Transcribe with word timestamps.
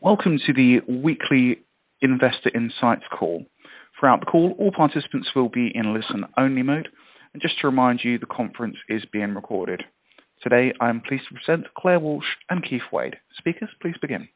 Welcome 0.00 0.38
to 0.46 0.52
the 0.52 0.78
weekly 0.86 1.58
Investor 2.02 2.54
Insights 2.54 3.02
call. 3.10 3.44
Throughout 3.98 4.20
the 4.20 4.26
call, 4.26 4.54
all 4.56 4.70
participants 4.70 5.26
will 5.34 5.48
be 5.48 5.72
in 5.74 5.92
listen-only 5.92 6.62
mode. 6.62 6.86
And 7.34 7.42
Just 7.42 7.58
to 7.60 7.66
remind 7.66 8.02
you, 8.04 8.16
the 8.16 8.30
conference 8.30 8.76
is 8.88 9.02
being 9.12 9.34
recorded. 9.34 9.82
Today, 10.40 10.72
I 10.80 10.88
am 10.88 11.00
pleased 11.00 11.24
to 11.28 11.34
present 11.34 11.66
Claire 11.76 11.98
Walsh 11.98 12.30
and 12.48 12.62
Keith 12.62 12.86
Wade. 12.92 13.16
Speakers, 13.38 13.70
please 13.82 13.96
begin. 14.00 14.28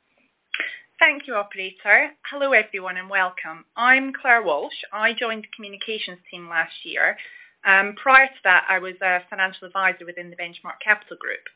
Thank 0.99 1.29
you, 1.29 1.35
operator. 1.35 2.11
Hello, 2.29 2.51
everyone, 2.51 2.97
and 2.97 3.09
welcome. 3.09 3.65
I'm 3.77 4.11
Claire 4.21 4.43
Walsh. 4.43 4.75
I 4.93 5.11
joined 5.15 5.45
the 5.45 5.55
communications 5.55 6.19
team 6.29 6.49
last 6.49 6.75
year. 6.85 7.17
Um, 7.63 7.95
prior 7.95 8.27
to 8.27 8.41
that, 8.43 8.67
I 8.69 8.81
was 8.81 8.99
a 9.01 9.23
financial 9.31 9.69
advisor 9.69 10.07
within 10.07 10.29
the 10.29 10.37
Benchmark 10.37 10.83
Capital 10.83 11.17
Group. 11.23 11.47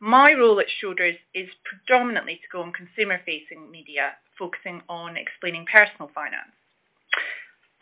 My 0.00 0.32
role 0.32 0.56
at 0.60 0.72
Schroders 0.80 1.20
is 1.36 1.52
predominantly 1.60 2.40
to 2.40 2.48
go 2.48 2.64
on 2.64 2.72
consumer-facing 2.72 3.68
media, 3.70 4.16
focusing 4.40 4.80
on 4.88 5.20
explaining 5.20 5.68
personal 5.68 6.08
finance. 6.16 6.56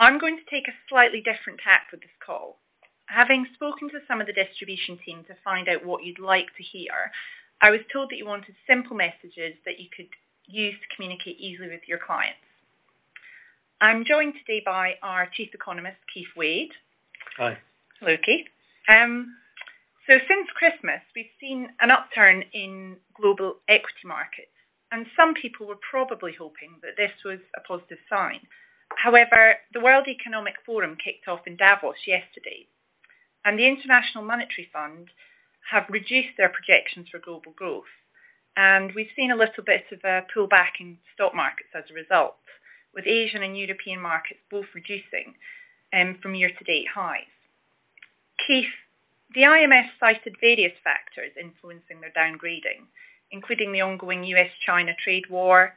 I'm 0.02 0.18
going 0.18 0.34
to 0.34 0.50
take 0.50 0.66
a 0.66 0.74
slightly 0.90 1.22
different 1.22 1.62
tack 1.62 1.94
with 1.94 2.02
this 2.02 2.18
call. 2.18 2.58
Having 3.06 3.46
spoken 3.54 3.86
to 3.94 4.02
some 4.10 4.18
of 4.18 4.26
the 4.26 4.34
distribution 4.34 4.98
team 5.06 5.22
to 5.30 5.38
find 5.46 5.70
out 5.70 5.86
what 5.86 6.02
you'd 6.02 6.18
like 6.18 6.50
to 6.58 6.66
hear, 6.74 7.14
I 7.62 7.70
was 7.70 7.86
told 7.94 8.10
that 8.10 8.18
you 8.18 8.26
wanted 8.26 8.54
simple 8.66 8.98
messages 8.98 9.54
that 9.62 9.78
you 9.78 9.86
could 9.86 10.10
use 10.50 10.74
to 10.74 10.90
communicate 10.98 11.38
easily 11.38 11.70
with 11.70 11.86
your 11.86 12.02
clients. 12.02 12.42
I'm 13.78 14.02
joined 14.02 14.34
today 14.42 14.58
by 14.66 14.98
our 15.06 15.30
Chief 15.38 15.54
Economist, 15.54 16.02
Keith 16.10 16.34
Wade. 16.34 16.74
Hi. 17.38 17.58
Hello, 18.02 18.18
Keith. 18.18 18.50
Um, 18.90 19.38
Since 20.08 20.48
Christmas, 20.56 21.04
we've 21.12 21.36
seen 21.36 21.68
an 21.84 21.92
upturn 21.92 22.40
in 22.56 22.96
global 23.12 23.60
equity 23.68 24.08
markets, 24.08 24.56
and 24.88 25.04
some 25.12 25.36
people 25.36 25.68
were 25.68 25.76
probably 25.84 26.32
hoping 26.32 26.80
that 26.80 26.96
this 26.96 27.12
was 27.28 27.44
a 27.52 27.60
positive 27.68 28.00
sign. 28.08 28.40
However, 28.96 29.60
the 29.76 29.84
World 29.84 30.08
Economic 30.08 30.56
Forum 30.64 30.96
kicked 30.96 31.28
off 31.28 31.44
in 31.44 31.60
Davos 31.60 32.08
yesterday, 32.08 32.64
and 33.44 33.60
the 33.60 33.68
International 33.68 34.24
Monetary 34.24 34.72
Fund 34.72 35.12
have 35.68 35.92
reduced 35.92 36.40
their 36.40 36.48
projections 36.48 37.12
for 37.12 37.20
global 37.20 37.52
growth. 37.52 37.92
And 38.56 38.96
we've 38.96 39.12
seen 39.12 39.28
a 39.28 39.36
little 39.36 39.60
bit 39.60 39.92
of 39.92 40.00
a 40.08 40.24
pullback 40.32 40.80
in 40.80 40.96
stock 41.12 41.36
markets 41.36 41.76
as 41.76 41.84
a 41.92 42.00
result, 42.00 42.40
with 42.96 43.04
Asian 43.04 43.44
and 43.44 43.60
European 43.60 44.00
markets 44.00 44.40
both 44.48 44.72
reducing 44.72 45.36
um, 45.92 46.16
from 46.24 46.32
year-to-date 46.34 46.88
highs. 46.96 47.28
Keith, 48.48 48.72
the 49.34 49.42
IMF 49.42 49.92
cited 50.00 50.36
various 50.40 50.72
factors 50.82 51.32
influencing 51.36 52.00
their 52.00 52.14
downgrading, 52.16 52.88
including 53.30 53.72
the 53.72 53.82
ongoing 53.82 54.24
U.S.-China 54.24 54.96
trade 55.02 55.24
war, 55.28 55.74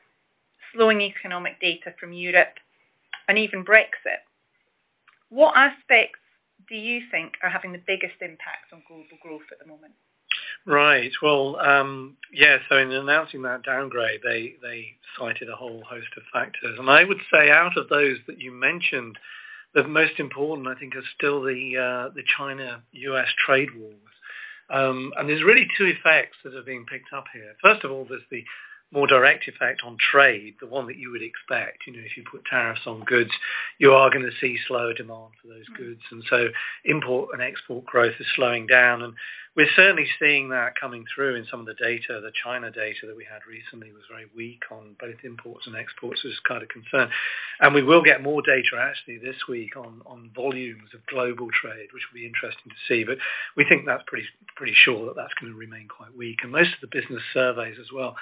slowing 0.74 1.02
economic 1.02 1.60
data 1.60 1.94
from 2.00 2.14
Europe, 2.14 2.56
and 3.28 3.38
even 3.38 3.66
Brexit. 3.66 4.24
What 5.30 5.56
aspects 5.56 6.20
do 6.70 6.76
you 6.76 7.02
think 7.12 7.34
are 7.44 7.50
having 7.50 7.72
the 7.72 7.84
biggest 7.86 8.22
impact 8.22 8.72
on 8.72 8.84
global 8.88 9.20
growth 9.22 9.48
at 9.52 9.60
the 9.60 9.68
moment? 9.68 9.94
Right. 10.66 11.12
Well, 11.24 11.58
um, 11.58 12.18
yeah, 12.32 12.58
So 12.70 12.78
in 12.78 12.92
announcing 12.92 13.42
that 13.44 13.64
downgrade, 13.64 14.22
they 14.24 14.56
cited 15.18 15.50
a 15.50 15.56
whole 15.56 15.84
host 15.90 16.08
of 16.18 16.24
factors. 16.32 16.78
And 16.78 16.90
I 16.90 17.04
would 17.04 17.18
say 17.34 17.50
out 17.50 17.78
of 17.78 17.90
those 17.90 18.18
that 18.28 18.40
you 18.40 18.52
mentioned, 18.52 19.18
the 19.74 19.88
most 19.88 20.20
important, 20.20 20.68
I 20.68 20.76
think, 20.76 20.94
is 20.96 21.04
still 21.16 21.42
the 21.42 22.24
China-U.S. 22.38 23.28
trade 23.46 23.70
wars. 23.78 23.96
Um, 24.70 25.12
and 25.18 25.28
there's 25.28 25.44
really 25.44 25.68
two 25.78 25.86
effects 25.86 26.38
that 26.44 26.56
are 26.56 26.64
being 26.64 26.86
picked 26.86 27.12
up 27.12 27.26
here. 27.34 27.56
First 27.62 27.84
of 27.84 27.92
all, 27.92 28.06
there's 28.08 28.24
the 28.32 28.44
more 28.92 29.08
direct 29.08 29.48
effect 29.48 29.82
on 29.86 29.96
trade, 29.98 30.56
the 30.60 30.68
one 30.68 30.88
that 30.88 30.98
you 30.98 31.12
would 31.12 31.24
expect. 31.24 31.88
You 31.88 31.94
know, 31.94 32.04
if 32.04 32.18
you 32.18 32.24
put 32.30 32.44
tariffs 32.44 32.84
on 32.86 33.04
goods, 33.08 33.32
you 33.80 33.92
are 33.92 34.12
going 34.12 34.28
to 34.28 34.40
see 34.42 34.58
slower 34.68 34.94
demand 34.94 35.32
for 35.42 35.48
those 35.48 35.68
goods. 35.80 36.02
And 36.12 36.24
so 36.30 36.52
import 36.84 37.30
and 37.34 37.42
export 37.42 37.86
growth 37.86 38.20
is 38.20 38.28
slowing 38.36 38.68
down. 38.68 39.02
And 39.02 39.14
we're 39.56 39.72
certainly 39.80 40.08
seeing 40.20 40.52
that 40.52 40.80
coming 40.80 41.04
through 41.08 41.36
in 41.36 41.48
some 41.52 41.60
of 41.60 41.68
the 41.68 41.76
data. 41.80 42.20
The 42.20 42.36
China 42.36 42.72
data 42.72 43.08
that 43.08 43.16
we 43.16 43.28
had 43.28 43.44
recently 43.48 43.92
was 43.92 44.04
very 44.12 44.28
weak 44.36 44.64
on 44.72 44.96
both 45.00 45.24
imports 45.24 45.68
and 45.68 45.76
exports, 45.76 46.24
which 46.24 46.36
is 46.36 46.48
kind 46.48 46.64
of 46.64 46.68
concern. 46.68 47.12
And 47.60 47.76
we 47.76 47.84
will 47.84 48.04
get 48.04 48.24
more 48.24 48.44
data 48.44 48.80
actually 48.80 49.20
this 49.20 49.40
week 49.48 49.76
on 49.76 50.04
on 50.08 50.32
volumes 50.36 50.92
of 50.96 51.04
global 51.08 51.48
trade, 51.52 51.92
which 51.92 52.04
will 52.08 52.20
be 52.20 52.28
interesting 52.28 52.72
to 52.72 52.82
see. 52.88 53.04
But 53.04 53.20
we 53.56 53.68
think 53.68 53.84
that's 53.84 54.08
pretty 54.08 54.28
pretty 54.56 54.76
sure 54.84 55.08
that 55.08 55.20
that's 55.20 55.36
going 55.40 55.52
to 55.52 55.60
remain 55.60 55.92
quite 55.92 56.16
weak. 56.16 56.44
And 56.44 56.52
most 56.52 56.76
of 56.76 56.84
the 56.84 56.92
business 56.92 57.24
surveys 57.36 57.76
as 57.80 57.92
well 57.92 58.16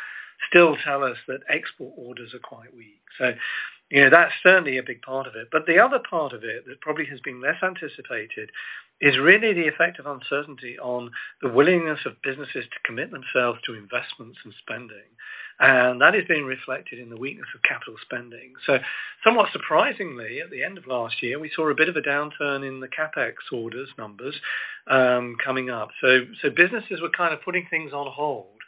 still 0.48 0.78
tell 0.86 1.04
us 1.04 1.18
that 1.28 1.42
export 1.50 1.94
orders 1.98 2.34
are 2.34 2.44
quite 2.44 2.76
weak. 2.76 3.02
So, 3.18 3.34
you 3.90 4.04
know, 4.04 4.10
that's 4.10 4.34
certainly 4.44 4.78
a 4.78 4.86
big 4.86 5.02
part 5.02 5.28
of 5.28 5.36
it. 5.36 5.50
But 5.52 5.66
the 5.66 5.80
other 5.80 6.00
part 6.00 6.34
of 6.34 6.44
it 6.44 6.66
that 6.68 6.82
probably 6.82 7.06
has 7.10 7.20
been 7.22 7.42
less 7.42 7.58
anticipated 7.64 8.52
is 9.02 9.18
really 9.18 9.54
the 9.54 9.68
effect 9.68 10.00
of 10.00 10.06
uncertainty 10.06 10.78
on 10.78 11.12
the 11.42 11.50
willingness 11.50 12.00
of 12.06 12.22
businesses 12.22 12.68
to 12.70 12.86
commit 12.86 13.12
themselves 13.12 13.60
to 13.66 13.74
investments 13.74 14.40
and 14.44 14.54
spending. 14.62 15.08
And 15.60 16.00
that 16.00 16.16
is 16.16 16.24
being 16.28 16.46
reflected 16.46 17.00
in 17.00 17.10
the 17.10 17.20
weakness 17.20 17.48
of 17.54 17.62
capital 17.68 17.96
spending. 18.04 18.54
So, 18.66 18.80
somewhat 19.24 19.52
surprisingly, 19.52 20.40
at 20.40 20.52
the 20.52 20.64
end 20.64 20.78
of 20.78 20.88
last 20.88 21.22
year, 21.22 21.38
we 21.38 21.52
saw 21.54 21.70
a 21.70 21.76
bit 21.76 21.90
of 21.90 21.98
a 21.98 22.02
downturn 22.02 22.66
in 22.66 22.80
the 22.80 22.88
CapEx 22.88 23.44
orders 23.52 23.90
numbers 23.98 24.40
um, 24.88 25.36
coming 25.44 25.70
up. 25.70 25.90
So, 26.00 26.24
so 26.42 26.48
businesses 26.50 27.02
were 27.02 27.12
kind 27.12 27.34
of 27.34 27.44
putting 27.44 27.68
things 27.70 27.92
on 27.92 28.08
hold. 28.08 28.59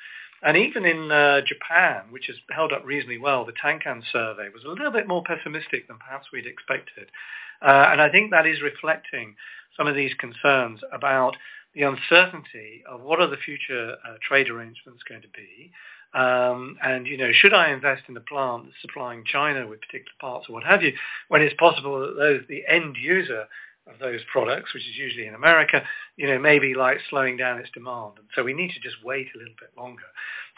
And 0.41 0.57
even 0.57 0.85
in 0.85 1.11
uh, 1.11 1.41
Japan, 1.45 2.09
which 2.09 2.25
has 2.27 2.37
held 2.49 2.73
up 2.73 2.81
reasonably 2.83 3.19
well, 3.19 3.45
the 3.45 3.53
Tankan 3.53 4.01
survey 4.11 4.49
was 4.49 4.65
a 4.65 4.69
little 4.69 4.91
bit 4.91 5.07
more 5.07 5.21
pessimistic 5.21 5.87
than 5.87 5.97
perhaps 6.01 6.33
we'd 6.33 6.47
expected. 6.47 7.13
Uh, 7.61 7.93
and 7.93 8.01
I 8.01 8.09
think 8.09 8.31
that 8.31 8.47
is 8.49 8.57
reflecting 8.63 9.35
some 9.77 9.85
of 9.85 9.95
these 9.95 10.11
concerns 10.17 10.81
about 10.91 11.37
the 11.75 11.83
uncertainty 11.83 12.83
of 12.89 13.01
what 13.01 13.21
are 13.21 13.29
the 13.29 13.39
future 13.45 13.95
uh, 14.03 14.17
trade 14.27 14.49
arrangements 14.49 15.05
going 15.07 15.21
to 15.21 15.29
be. 15.29 15.71
Um, 16.13 16.75
and, 16.83 17.07
you 17.07 17.15
know, 17.15 17.31
should 17.31 17.53
I 17.53 17.71
invest 17.71 18.03
in 18.09 18.17
a 18.17 18.21
plant 18.21 18.65
supplying 18.81 19.23
China 19.31 19.67
with 19.67 19.79
particular 19.79 20.17
parts 20.19 20.47
or 20.49 20.55
what 20.55 20.65
have 20.65 20.81
you, 20.81 20.91
when 21.29 21.41
it's 21.41 21.55
possible 21.55 22.01
that 22.01 22.17
those, 22.17 22.41
the 22.49 22.67
end 22.67 22.97
user 22.99 23.45
of 23.89 23.97
those 23.97 24.21
products, 24.29 24.73
which 24.73 24.85
is 24.85 24.93
usually 24.93 25.25
in 25.25 25.33
America, 25.33 25.81
you 26.13 26.29
know, 26.29 26.37
maybe 26.37 26.77
like 26.77 27.01
slowing 27.09 27.37
down 27.37 27.57
its 27.57 27.73
demand. 27.73 28.21
And 28.21 28.29
so 28.37 28.45
we 28.45 28.53
need 28.53 28.69
to 28.77 28.81
just 28.81 29.01
wait 29.01 29.33
a 29.33 29.39
little 29.41 29.57
bit 29.57 29.73
longer. 29.73 30.05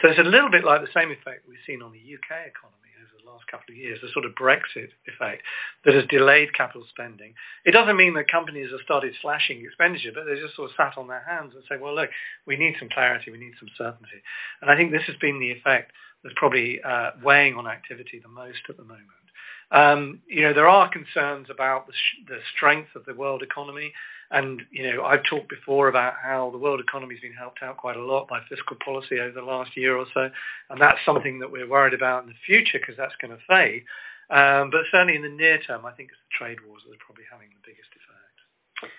So 0.03 0.11
it's 0.11 0.19
a 0.19 0.28
little 0.28 0.51
bit 0.51 0.67
like 0.67 0.84
the 0.84 0.91
same 0.91 1.13
effect 1.13 1.47
we've 1.47 1.62
seen 1.63 1.79
on 1.79 1.95
the 1.95 2.03
U.K. 2.03 2.28
economy 2.51 2.91
over 3.00 3.16
the 3.16 3.29
last 3.29 3.47
couple 3.47 3.72
of 3.72 3.79
years, 3.79 4.03
the 4.03 4.12
sort 4.12 4.28
of 4.28 4.35
Brexit 4.35 4.91
effect 5.07 5.45
that 5.88 5.95
has 5.95 6.03
delayed 6.12 6.51
capital 6.51 6.83
spending. 6.91 7.31
It 7.63 7.72
doesn't 7.72 7.95
mean 7.95 8.17
that 8.19 8.28
companies 8.28 8.73
have 8.75 8.83
started 8.83 9.16
slashing 9.23 9.63
expenditure, 9.63 10.12
but 10.12 10.28
they 10.28 10.35
just 10.35 10.59
sort 10.59 10.72
of 10.72 10.75
sat 10.75 11.00
on 11.00 11.07
their 11.07 11.23
hands 11.23 11.56
and 11.56 11.63
say, 11.69 11.79
"Well, 11.79 11.95
look, 11.95 12.12
we 12.44 12.59
need 12.59 12.75
some 12.79 12.89
clarity. 12.91 13.31
We 13.31 13.39
need 13.39 13.56
some 13.56 13.72
certainty." 13.78 14.19
And 14.59 14.67
I 14.67 14.75
think 14.75 14.91
this 14.91 15.07
has 15.07 15.16
been 15.23 15.39
the 15.39 15.56
effect 15.56 15.95
that's 16.23 16.35
probably 16.35 16.81
uh, 16.83 17.16
weighing 17.22 17.56
on 17.56 17.67
activity 17.67 18.19
the 18.19 18.31
most 18.31 18.63
at 18.67 18.75
the 18.75 18.88
moment. 18.88 19.22
There 19.72 20.68
are 20.68 20.90
concerns 20.91 21.47
about 21.50 21.88
the 21.88 22.40
strength 22.56 22.96
of 22.96 23.06
the 23.06 23.13
world 23.13 23.44
economy. 23.44 23.94
And, 24.34 24.66
you 24.72 24.81
know, 24.81 25.03
I've 25.06 25.22
talked 25.29 25.50
before 25.50 25.90
about 25.90 26.18
how 26.18 26.50
the 26.50 26.57
world 26.57 26.81
economy's 26.81 27.22
been 27.22 27.38
helped 27.38 27.62
out 27.62 27.78
quite 27.78 27.97
a 27.97 28.01
lot 28.01 28.25
by 28.25 28.41
fiscal 28.50 28.78
policy 28.81 29.22
over 29.22 29.29
the 29.29 29.46
last 29.46 29.78
year 29.78 29.94
or 29.96 30.09
so, 30.09 30.25
and 30.74 30.81
that's 30.81 30.97
something 31.06 31.38
that 31.38 31.51
we're 31.53 31.69
worried 31.69 31.94
about 31.94 32.24
in 32.24 32.34
the 32.34 32.41
future 32.41 32.81
because 32.81 32.97
that's 32.97 33.13
going 33.22 33.29
to 33.29 33.44
fade. 33.46 33.85
Um, 34.34 34.74
but 34.74 34.90
certainly 34.90 35.13
in 35.13 35.22
the 35.22 35.29
near 35.29 35.62
term, 35.62 35.85
I 35.85 35.94
think 35.94 36.09
it's 36.09 36.24
the 36.25 36.34
trade 36.34 36.57
wars 36.66 36.81
that 36.81 36.97
are 36.97 37.06
probably 37.06 37.30
having 37.30 37.53
the 37.53 37.62
biggest 37.62 37.94
effect. 37.94 38.90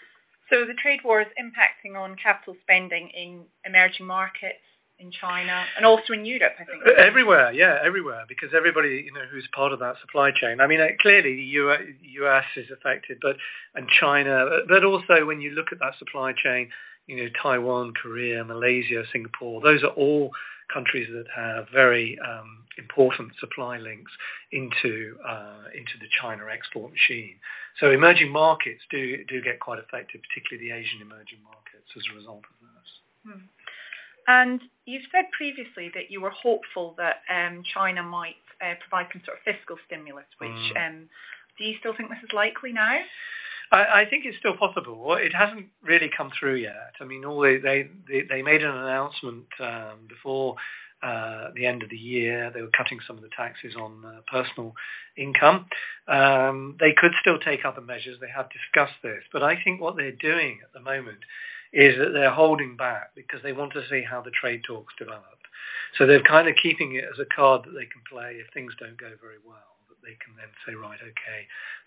So 0.53 0.63
the 0.71 0.79
trade 0.79 1.03
war 1.03 1.19
is 1.19 1.33
impacting 1.35 1.99
on 1.99 2.15
capital 2.15 2.55
spending 2.63 3.11
in 3.11 3.43
emerging 3.67 4.07
markets 4.07 4.63
in 4.99 5.11
China 5.11 5.65
and 5.77 5.85
also 5.85 6.15
in 6.15 6.25
Europe, 6.25 6.55
I 6.61 6.65
think. 6.65 6.83
Uh, 6.87 7.03
everywhere. 7.03 7.53
Yeah, 7.53 7.79
everywhere. 7.85 8.25
Because 8.29 8.51
everybody 8.57 9.03
you 9.05 9.13
know 9.13 9.27
who's 9.31 9.49
part 9.55 9.73
of 9.73 9.79
that 9.81 9.97
supply 10.01 10.31
chain. 10.31 10.61
I 10.61 10.67
mean, 10.67 10.81
uh, 10.81 10.95
clearly, 11.01 11.35
the 11.35 11.51
U.S. 12.23 12.47
is 12.57 12.71
affected, 12.71 13.19
but 13.21 13.37
and 13.75 13.87
China. 14.01 14.63
But 14.69 14.85
also 14.85 15.27
when 15.27 15.41
you 15.41 15.51
look 15.51 15.73
at 15.73 15.79
that 15.81 15.99
supply 15.99 16.33
chain, 16.33 16.71
you 17.07 17.17
know, 17.17 17.29
Taiwan, 17.43 17.93
Korea, 18.01 18.45
Malaysia, 18.45 19.03
Singapore, 19.13 19.61
those 19.61 19.83
are 19.83 19.95
all 19.95 20.31
countries 20.73 21.09
that 21.13 21.29
have 21.29 21.69
very 21.73 22.17
um, 22.25 22.65
important 22.79 23.33
supply 23.39 23.77
links 23.77 24.13
into 24.53 25.19
uh, 25.21 25.69
into 25.75 25.99
the 26.01 26.09
China 26.23 26.47
export 26.49 26.93
machine. 26.93 27.37
So 27.83 27.91
emerging 27.91 28.31
markets 28.31 28.81
do 28.91 29.19
get 29.43 29.59
quite 29.59 29.83
affected, 29.83 30.23
particularly 30.23 30.71
the 30.71 30.73
Asian 30.79 31.03
emerging 31.03 31.43
markets, 31.43 31.91
as 31.99 32.05
a 32.07 32.15
result 32.15 32.47
of 32.47 32.57
this. 32.63 32.91
Hmm. 33.27 33.45
And 34.27 34.61
you've 34.85 35.07
said 35.13 35.29
previously 35.37 35.91
that 35.95 36.11
you 36.11 36.21
were 36.21 36.33
hopeful 36.33 36.95
that 36.99 37.25
China 37.75 38.03
might 38.03 38.41
provide 38.59 39.07
some 39.13 39.23
sort 39.25 39.39
of 39.39 39.45
fiscal 39.45 39.77
stimulus. 39.87 40.29
Which 40.39 40.65
um 40.77 41.09
do 41.59 41.65
you 41.65 41.75
still 41.79 41.95
think 41.97 42.11
this 42.11 42.23
is 42.23 42.33
likely 42.35 42.73
now? 42.73 42.99
I 43.73 44.05
think 44.09 44.25
it's 44.25 44.39
still 44.39 44.57
possible. 44.57 45.17
It 45.19 45.33
hasn't 45.35 45.67
really 45.83 46.11
come 46.17 46.31
through 46.39 46.57
yet. 46.57 46.95
I 47.01 47.05
mean, 47.05 47.25
all 47.25 47.41
they 47.41 47.59
they, 47.59 47.91
they, 48.07 48.23
they 48.29 48.43
made 48.43 48.63
an 48.63 48.71
announcement 48.71 49.47
before 50.09 50.55
uh, 51.03 51.51
the 51.55 51.67
end 51.67 51.83
of 51.83 51.91
the 51.91 51.97
year. 51.97 52.51
They 52.55 52.63
were 52.63 52.73
cutting 52.77 52.99
some 53.07 53.17
of 53.17 53.23
the 53.23 53.35
taxes 53.37 53.75
on 53.77 54.05
uh, 54.05 54.21
personal 54.31 54.73
income. 55.19 55.67
Um, 56.09 56.77
they 56.79 56.95
could 56.97 57.13
still 57.21 57.39
take 57.39 57.65
other 57.65 57.81
measures. 57.81 58.17
They 58.21 58.33
have 58.35 58.49
discussed 58.49 58.97
this, 59.03 59.23
but 59.33 59.43
I 59.43 59.55
think 59.63 59.81
what 59.81 59.97
they're 59.97 60.17
doing 60.17 60.61
at 60.63 60.73
the 60.73 60.81
moment 60.81 61.19
is 61.75 61.99
that 61.99 62.15
they're 62.15 62.33
holding 62.33 62.79
back 62.79 63.11
because 63.19 63.43
they 63.43 63.53
want 63.53 63.75
to 63.75 63.83
see 63.91 64.07
how 64.07 64.23
the 64.23 64.31
trade 64.31 64.63
talks 64.63 64.95
develop. 64.95 65.43
So 65.99 66.07
they're 66.07 66.23
kind 66.23 66.47
of 66.47 66.55
keeping 66.63 66.95
it 66.95 67.05
as 67.05 67.19
a 67.19 67.27
card 67.27 67.67
that 67.67 67.75
they 67.75 67.91
can 67.91 68.03
play 68.07 68.39
if 68.39 68.47
things 68.55 68.73
don't 68.79 68.99
go 68.99 69.11
very 69.19 69.43
well. 69.43 69.75
That 69.91 69.99
they 70.03 70.15
can 70.23 70.39
then 70.39 70.51
say, 70.63 70.79
right, 70.79 70.99
okay, 71.03 71.41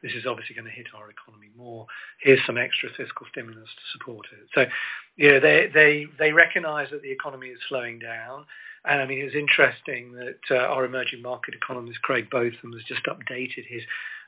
this 0.03 0.11
is 0.11 0.27
obviously 0.27 0.59
going 0.59 0.67
to 0.67 0.75
hit 0.75 0.91
our 0.91 1.07
economy 1.07 1.51
more. 1.55 1.87
Here's 2.19 2.43
some 2.43 2.59
extra 2.59 2.91
fiscal 2.99 3.27
stimulus 3.31 3.67
to 3.67 3.85
support 3.95 4.27
it. 4.35 4.47
So, 4.51 4.67
you 5.15 5.31
know, 5.31 5.39
they 5.39 5.71
they 5.71 5.91
they 6.19 6.31
recognise 6.35 6.91
that 6.91 7.01
the 7.01 7.11
economy 7.11 7.55
is 7.55 7.59
slowing 7.71 7.99
down. 7.99 8.43
And 8.83 9.01
I 9.01 9.05
mean, 9.07 9.19
it's 9.19 9.35
interesting 9.35 10.15
that 10.15 10.43
uh, 10.51 10.71
our 10.71 10.85
emerging 10.85 11.21
market 11.21 11.55
economist, 11.55 11.99
Craig 12.03 12.31
Botham, 12.31 12.71
has 12.71 12.83
just 12.87 13.03
updated 13.07 13.67
his 13.67 13.83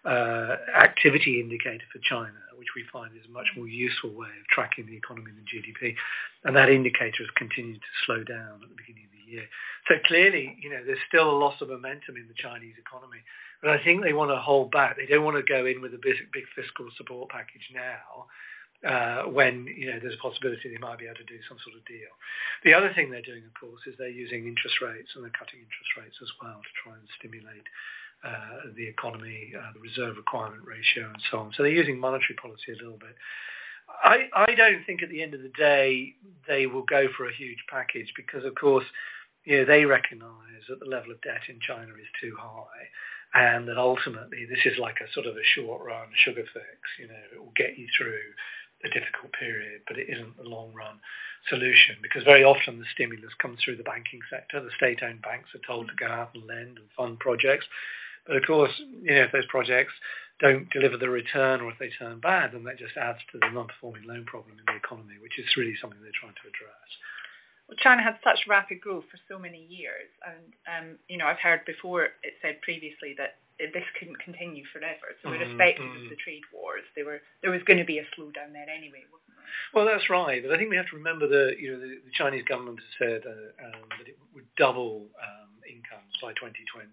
activity 0.05 1.39
indicator 1.39 1.85
for 1.91 1.99
China, 2.07 2.37
which 2.55 2.75
we 2.75 2.83
find 2.91 3.15
is 3.15 3.25
a 3.27 3.31
much 3.31 3.47
more 3.55 3.67
useful 3.67 4.11
way 4.11 4.31
of 4.31 4.45
tracking 4.51 4.85
the 4.85 4.95
economy 4.95 5.31
than 5.31 5.47
GDP. 5.47 5.95
And 6.43 6.55
that 6.55 6.69
indicator 6.69 7.23
has 7.23 7.31
continued 7.35 7.79
to 7.79 7.91
slow 8.05 8.23
down 8.23 8.63
at 8.63 8.69
the 8.69 8.79
beginning 8.79 9.07
of 9.07 9.13
the 9.15 9.25
year. 9.27 9.47
So 9.87 9.95
clearly, 10.07 10.55
you 10.59 10.69
know, 10.69 10.83
there's 10.85 11.01
still 11.07 11.27
a 11.27 11.35
loss 11.35 11.59
of 11.61 11.69
momentum 11.69 12.15
in 12.15 12.27
the 12.27 12.37
Chinese 12.37 12.75
economy. 12.79 13.23
But 13.59 13.75
I 13.75 13.83
think 13.83 14.03
they 14.03 14.15
want 14.15 14.31
to 14.31 14.39
hold 14.39 14.71
back. 14.71 14.95
They 14.95 15.07
don't 15.07 15.27
want 15.27 15.35
to 15.35 15.43
go 15.43 15.67
in 15.67 15.83
with 15.83 15.91
a 15.91 15.99
big, 15.99 16.15
big 16.31 16.47
fiscal 16.55 16.87
support 16.95 17.27
package 17.27 17.67
now 17.75 18.27
uh, 18.79 19.27
when 19.27 19.67
you 19.67 19.91
know 19.91 19.99
there's 19.99 20.15
a 20.15 20.23
possibility 20.23 20.71
they 20.71 20.79
might 20.79 20.95
be 20.95 21.03
able 21.03 21.19
to 21.19 21.27
do 21.27 21.39
some 21.51 21.59
sort 21.67 21.75
of 21.75 21.83
deal. 21.83 22.07
The 22.63 22.71
other 22.71 22.95
thing 22.95 23.11
they're 23.11 23.25
doing, 23.25 23.43
of 23.43 23.51
course, 23.59 23.83
is 23.83 23.95
they're 23.99 24.07
using 24.11 24.47
interest 24.47 24.79
rates 24.79 25.11
and 25.15 25.23
they're 25.23 25.35
cutting 25.35 25.59
interest 25.59 25.91
rates 25.99 26.15
as 26.23 26.31
well 26.39 26.63
to 26.63 26.73
try 26.79 26.95
and 26.95 27.03
stimulate 27.19 27.67
uh, 28.23 28.71
the 28.75 28.87
economy, 28.87 29.53
uh, 29.55 29.71
the 29.73 29.79
reserve 29.79 30.17
requirement 30.17 30.63
ratio, 30.65 31.07
and 31.07 31.21
so 31.31 31.39
on. 31.39 31.51
So 31.55 31.63
they're 31.63 31.71
using 31.71 31.99
monetary 31.99 32.35
policy 32.41 32.75
a 32.75 32.79
little 32.81 32.99
bit. 32.99 33.15
I, 33.89 34.29
I 34.35 34.53
don't 34.55 34.85
think 34.85 35.01
at 35.01 35.09
the 35.09 35.23
end 35.23 35.33
of 35.33 35.41
the 35.41 35.53
day 35.57 36.13
they 36.47 36.67
will 36.67 36.85
go 36.85 37.07
for 37.17 37.27
a 37.27 37.33
huge 37.35 37.59
package 37.69 38.11
because, 38.15 38.45
of 38.45 38.53
course, 38.55 38.85
you 39.43 39.57
know, 39.57 39.65
they 39.65 39.85
recognise 39.85 40.63
that 40.69 40.79
the 40.79 40.89
level 40.89 41.11
of 41.11 41.21
debt 41.21 41.41
in 41.49 41.57
China 41.65 41.89
is 41.97 42.09
too 42.21 42.35
high 42.37 42.85
and 43.33 43.67
that 43.67 43.77
ultimately 43.77 44.45
this 44.45 44.61
is 44.65 44.77
like 44.81 44.97
a 45.01 45.11
sort 45.13 45.25
of 45.25 45.37
a 45.37 45.49
short 45.53 45.85
run 45.85 46.09
sugar 46.25 46.45
fix. 46.53 46.81
You 46.97 47.07
know, 47.07 47.23
it 47.33 47.39
will 47.39 47.55
get 47.55 47.77
you 47.77 47.85
through 47.93 48.21
a 48.83 48.89
difficult 48.89 49.33
period, 49.37 49.83
but 49.87 49.99
it 49.99 50.09
isn't 50.09 50.37
the 50.37 50.47
long 50.49 50.73
run 50.73 50.97
solution 51.47 51.99
because 52.01 52.23
very 52.23 52.43
often 52.43 52.79
the 52.79 52.93
stimulus 52.93 53.33
comes 53.41 53.59
through 53.61 53.77
the 53.77 53.87
banking 53.87 54.21
sector. 54.29 54.59
The 54.61 54.73
state 54.75 55.03
owned 55.03 55.21
banks 55.21 55.51
are 55.53 55.65
told 55.67 55.87
to 55.89 55.99
go 55.99 56.07
out 56.09 56.33
and 56.33 56.47
lend 56.47 56.79
and 56.79 56.89
fund 56.95 57.19
projects. 57.19 57.67
But 58.29 58.37
of 58.37 58.45
course, 58.45 58.69
you 59.01 59.09
know, 59.09 59.25
if 59.25 59.33
those 59.33 59.49
projects 59.49 59.97
don't 60.37 60.69
deliver 60.69 61.01
the 61.01 61.09
return 61.09 61.65
or 61.65 61.73
if 61.73 61.81
they 61.81 61.89
turn 61.97 62.21
bad, 62.21 62.53
then 62.53 62.61
that 62.69 62.77
just 62.77 62.93
adds 62.93 63.17
to 63.33 63.41
the 63.41 63.49
non 63.49 63.65
performing 63.65 64.05
loan 64.05 64.23
problem 64.29 64.53
in 64.53 64.65
the 64.69 64.77
economy, 64.77 65.17
which 65.17 65.41
is 65.41 65.49
really 65.57 65.73
something 65.81 65.97
they're 65.97 66.13
trying 66.13 66.37
to 66.37 66.45
address. 66.45 66.89
Well, 67.65 67.81
China 67.81 68.05
had 68.05 68.21
such 68.21 68.45
rapid 68.45 68.85
growth 68.85 69.09
for 69.09 69.17
so 69.25 69.41
many 69.41 69.65
years, 69.65 70.13
and 70.21 70.45
um, 70.69 70.87
you 71.09 71.17
know, 71.17 71.25
I've 71.25 71.41
heard 71.41 71.65
before 71.65 72.13
it 72.21 72.37
said 72.45 72.61
previously 72.61 73.17
that 73.17 73.41
this 73.57 73.85
couldn't 73.99 74.21
continue 74.23 74.63
forever. 74.71 75.11
So, 75.19 75.29
mm-hmm. 75.29 75.41
irrespective 75.41 75.89
mm-hmm. 75.89 76.05
of 76.05 76.13
the 76.13 76.21
trade 76.21 76.45
wars, 76.53 76.85
there 76.93 77.09
were 77.09 77.25
there 77.41 77.49
was 77.49 77.65
going 77.65 77.81
to 77.81 77.89
be 77.89 77.97
a 77.97 78.07
slowdown 78.13 78.53
there 78.53 78.69
anyway, 78.69 79.03
wasn't 79.09 79.35
there? 79.37 79.53
Well, 79.73 79.85
that's 79.89 80.05
right. 80.09 80.39
But 80.45 80.53
I 80.53 80.57
think 80.61 80.69
we 80.69 80.79
have 80.79 80.89
to 80.93 81.01
remember 81.01 81.25
that 81.25 81.57
you 81.57 81.73
know 81.73 81.81
the, 81.81 81.97
the 81.97 82.13
Chinese 82.13 82.45
government 82.45 82.77
has 82.77 82.93
said 83.01 83.21
uh, 83.25 83.49
um, 83.57 83.89
that 83.97 84.07
it 84.07 84.17
would 84.37 84.47
double 84.55 85.09
um, 85.17 85.49
incomes 85.65 86.13
by 86.21 86.31
2020. 86.37 86.89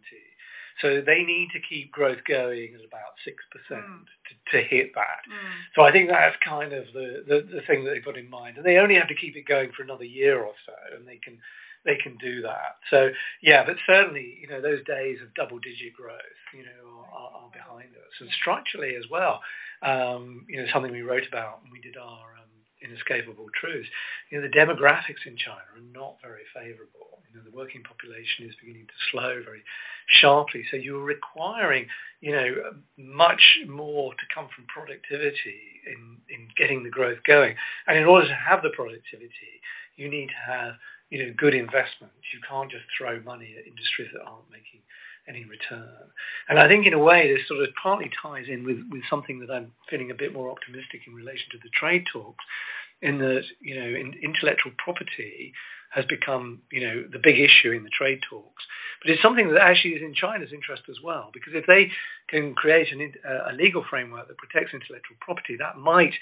So 0.83 1.01
they 1.01 1.25
need 1.25 1.49
to 1.57 1.61
keep 1.61 1.91
growth 1.91 2.21
going 2.29 2.77
at 2.77 2.85
about 2.85 3.17
six 3.25 3.41
percent 3.49 3.85
mm. 3.85 4.05
to, 4.05 4.33
to, 4.53 4.59
hit 4.69 4.93
that. 4.93 5.25
Mm. 5.25 5.57
So 5.75 5.83
I 5.83 5.91
think 5.93 6.09
that's 6.13 6.37
kind 6.45 6.73
of 6.73 6.85
the, 6.93 7.25
the 7.25 7.39
the 7.49 7.63
thing 7.67 7.85
that 7.85 7.97
they 7.97 8.05
put 8.05 8.21
in 8.21 8.29
mind, 8.29 8.57
and 8.57 8.65
they 8.67 8.77
only 8.77 8.97
have 8.97 9.09
to 9.09 9.17
keep 9.17 9.37
it 9.37 9.49
going 9.49 9.73
for 9.73 9.83
another 9.83 10.05
year 10.05 10.41
or 10.45 10.53
so, 10.69 10.77
and 10.97 11.09
they 11.09 11.17
can 11.17 11.41
they 11.89 11.97
can 11.97 12.19
do 12.21 12.43
that. 12.43 12.77
So 12.91 13.09
yeah, 13.41 13.65
but 13.65 13.81
certainly 13.87 14.37
you 14.37 14.49
know 14.49 14.61
those 14.61 14.85
days 14.85 15.17
of 15.25 15.33
double 15.33 15.59
digit 15.59 15.97
growth 15.97 16.41
you 16.53 16.65
know 16.69 17.09
are, 17.09 17.49
are 17.49 17.51
behind 17.53 17.97
us, 17.97 18.15
and 18.21 18.29
structurally 18.37 18.97
as 18.97 19.09
well. 19.09 19.41
Um, 19.81 20.45
you 20.49 20.61
know 20.61 20.69
something 20.73 20.93
we 20.93 21.03
wrote 21.03 21.25
about 21.29 21.65
when 21.65 21.73
we 21.73 21.81
did 21.81 21.97
our 21.97 22.36
inescapable 22.83 23.47
truths. 23.59 23.89
You 24.31 24.39
know 24.39 24.49
the 24.49 24.55
demographics 24.55 25.25
in 25.25 25.37
China 25.37 25.65
are 25.75 25.89
not 25.93 26.21
very 26.21 26.45
favourable. 26.53 27.23
You 27.29 27.39
know 27.39 27.45
the 27.45 27.57
working 27.57 27.83
population 27.83 28.49
is 28.49 28.55
beginning 28.61 28.87
to 28.87 28.99
slow 29.11 29.43
very 29.45 29.63
sharply. 30.21 30.65
So 30.71 30.77
you're 30.77 31.03
requiring, 31.03 31.87
you 32.21 32.33
know, 32.33 32.79
much 32.97 33.43
more 33.67 34.15
to 34.15 34.27
come 34.35 34.49
from 34.55 34.67
productivity 34.71 35.83
in, 35.87 36.23
in 36.31 36.47
getting 36.57 36.83
the 36.83 36.95
growth 36.95 37.19
going. 37.27 37.57
And 37.87 37.99
in 37.99 38.05
order 38.05 38.29
to 38.29 38.39
have 38.39 38.63
the 38.63 38.71
productivity, 38.71 39.59
you 39.97 40.09
need 40.09 40.29
to 40.31 40.43
have 40.47 40.75
you 41.11 41.23
know, 41.23 41.33
good 41.37 41.55
investments. 41.55 42.19
You 42.35 42.43
can't 42.43 42.71
just 42.71 42.85
throw 42.99 43.23
money 43.23 43.55
at 43.55 43.67
industries 43.67 44.11
that 44.13 44.27
aren't 44.27 44.51
making 44.51 44.83
any 45.29 45.45
return. 45.45 46.11
And 46.49 46.59
I 46.59 46.69
think 46.69 46.87
in 46.87 46.95
a 46.95 46.99
way 46.99 47.33
this 47.33 47.47
sort 47.49 47.63
of 47.63 47.69
partly 47.81 48.11
ties 48.23 48.47
in 48.49 48.65
with, 48.65 48.79
with 48.91 49.03
something 49.11 49.41
that 49.41 49.51
I'm 49.51 49.73
feeling 49.91 50.11
a 50.11 50.15
bit 50.15 50.33
more 50.33 50.51
optimistic 50.51 51.03
in 51.07 51.15
relation 51.15 51.47
to 51.53 51.59
the 51.59 51.71
trade 51.79 52.05
talks, 52.13 52.45
in 53.03 53.19
that, 53.19 53.43
you 53.61 53.75
know, 53.79 53.87
in, 53.87 54.15
intellectual 54.23 54.73
property 54.79 55.53
has 55.91 56.05
become, 56.07 56.63
you 56.71 56.87
know, 56.87 57.05
the 57.11 57.23
big 57.23 57.37
issue 57.37 57.73
in 57.73 57.85
the 57.85 57.93
trade 57.93 58.21
talks. 58.29 58.65
But 59.03 59.11
it's 59.11 59.23
something 59.23 59.53
that 59.53 59.61
actually 59.61 59.93
is 59.93 60.03
in 60.03 60.15
China's 60.15 60.53
interest 60.53 60.89
as 60.89 60.97
well, 61.05 61.31
because 61.33 61.53
if 61.55 61.67
they 61.67 61.93
can 62.29 62.55
create 62.55 62.89
an, 62.93 63.13
a 63.23 63.53
legal 63.53 63.85
framework 63.89 64.29
that 64.29 64.39
protects 64.39 64.73
intellectual 64.73 65.17
property, 65.21 65.57
that 65.61 65.77
might 65.77 66.17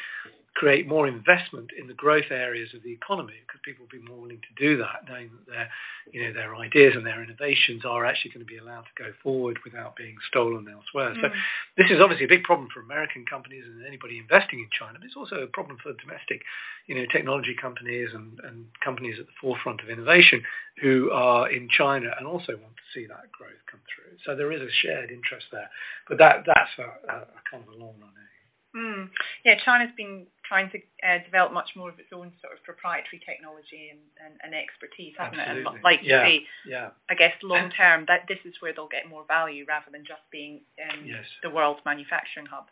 create 0.55 0.87
more 0.87 1.11
investment 1.11 1.75
in 1.75 1.91
the 1.91 1.99
growth 1.99 2.31
areas 2.31 2.71
of 2.79 2.83
the 2.87 2.95
economy 2.95 3.35
because 3.43 3.59
people 3.67 3.83
will 3.83 3.91
be 3.91 4.03
more 4.07 4.23
willing 4.23 4.39
to 4.39 4.55
do 4.55 4.79
that, 4.79 5.03
knowing 5.11 5.27
that 5.35 5.47
their, 5.51 5.69
you 6.15 6.23
know, 6.23 6.31
their 6.31 6.55
ideas 6.55 6.95
and 6.95 7.03
their 7.03 7.19
innovations 7.27 7.83
are 7.83 8.07
actually 8.07 8.31
going 8.31 8.47
to 8.47 8.49
be 8.49 8.63
allowed 8.63 8.87
to 8.87 8.95
go 8.95 9.11
forward 9.19 9.59
without 9.67 9.99
being 9.99 10.15
stolen 10.31 10.71
elsewhere. 10.71 11.11
Mm. 11.11 11.27
So 11.27 11.29
this 11.75 11.91
is 11.91 11.99
obviously 11.99 12.31
a 12.31 12.33
big 12.33 12.47
problem 12.47 12.71
for 12.71 12.79
American 12.87 13.27
companies 13.27 13.67
and 13.67 13.83
anybody 13.83 14.23
investing 14.23 14.63
in 14.63 14.71
China, 14.71 15.03
but 15.03 15.11
it's 15.11 15.19
also 15.19 15.43
a 15.43 15.51
problem 15.51 15.75
for 15.83 15.91
domestic, 15.99 16.47
you 16.87 16.95
know, 16.95 17.07
technology 17.11 17.59
companies 17.59 18.15
and, 18.15 18.39
and 18.47 18.71
companies 18.79 19.19
at 19.19 19.27
the 19.27 19.35
forefront 19.43 19.54
of 19.67 19.91
innovation 19.91 20.43
who 20.83 21.11
are 21.11 21.51
in 21.51 21.69
China 21.71 22.11
and 22.19 22.27
also 22.27 22.59
want 22.59 22.75
to 22.75 22.87
see 22.95 23.07
that 23.07 23.31
growth 23.31 23.61
come 23.71 23.81
through. 23.87 24.19
So 24.27 24.35
there 24.35 24.53
is 24.53 24.63
a 24.63 24.73
shared 24.83 25.11
interest 25.11 25.47
there, 25.53 25.71
but 26.09 26.19
that 26.19 26.47
that's 26.47 26.75
a, 26.79 26.89
a, 27.11 27.17
kind 27.51 27.63
of 27.63 27.71
a 27.71 27.79
long 27.79 27.95
run 27.99 28.15
aim. 28.15 28.35
Mm. 28.75 29.03
Yeah, 29.47 29.55
China's 29.63 29.95
been 29.95 30.27
trying 30.43 30.67
to 30.75 30.83
uh, 31.07 31.23
develop 31.23 31.55
much 31.55 31.71
more 31.79 31.95
of 31.95 31.99
its 32.03 32.11
own 32.11 32.35
sort 32.43 32.59
of 32.59 32.61
proprietary 32.67 33.23
technology 33.23 33.95
and, 33.95 34.03
and, 34.19 34.35
and 34.43 34.51
expertise, 34.51 35.15
hasn't 35.15 35.39
Absolutely. 35.39 35.63
it? 35.63 35.79
And 35.79 35.87
like 35.87 36.03
you 36.03 36.11
say, 36.11 36.35
yeah. 36.67 36.91
I 37.07 37.15
guess 37.15 37.39
long 37.47 37.71
term, 37.71 38.11
that 38.11 38.27
this 38.27 38.43
is 38.43 38.59
where 38.59 38.75
they'll 38.75 38.91
get 38.91 39.07
more 39.07 39.23
value 39.31 39.63
rather 39.63 39.95
than 39.95 40.03
just 40.03 40.27
being 40.35 40.67
um, 40.83 41.07
yes. 41.07 41.23
the 41.47 41.55
world's 41.55 41.87
manufacturing 41.87 42.51
hub. 42.51 42.67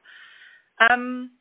Um, 0.83 1.39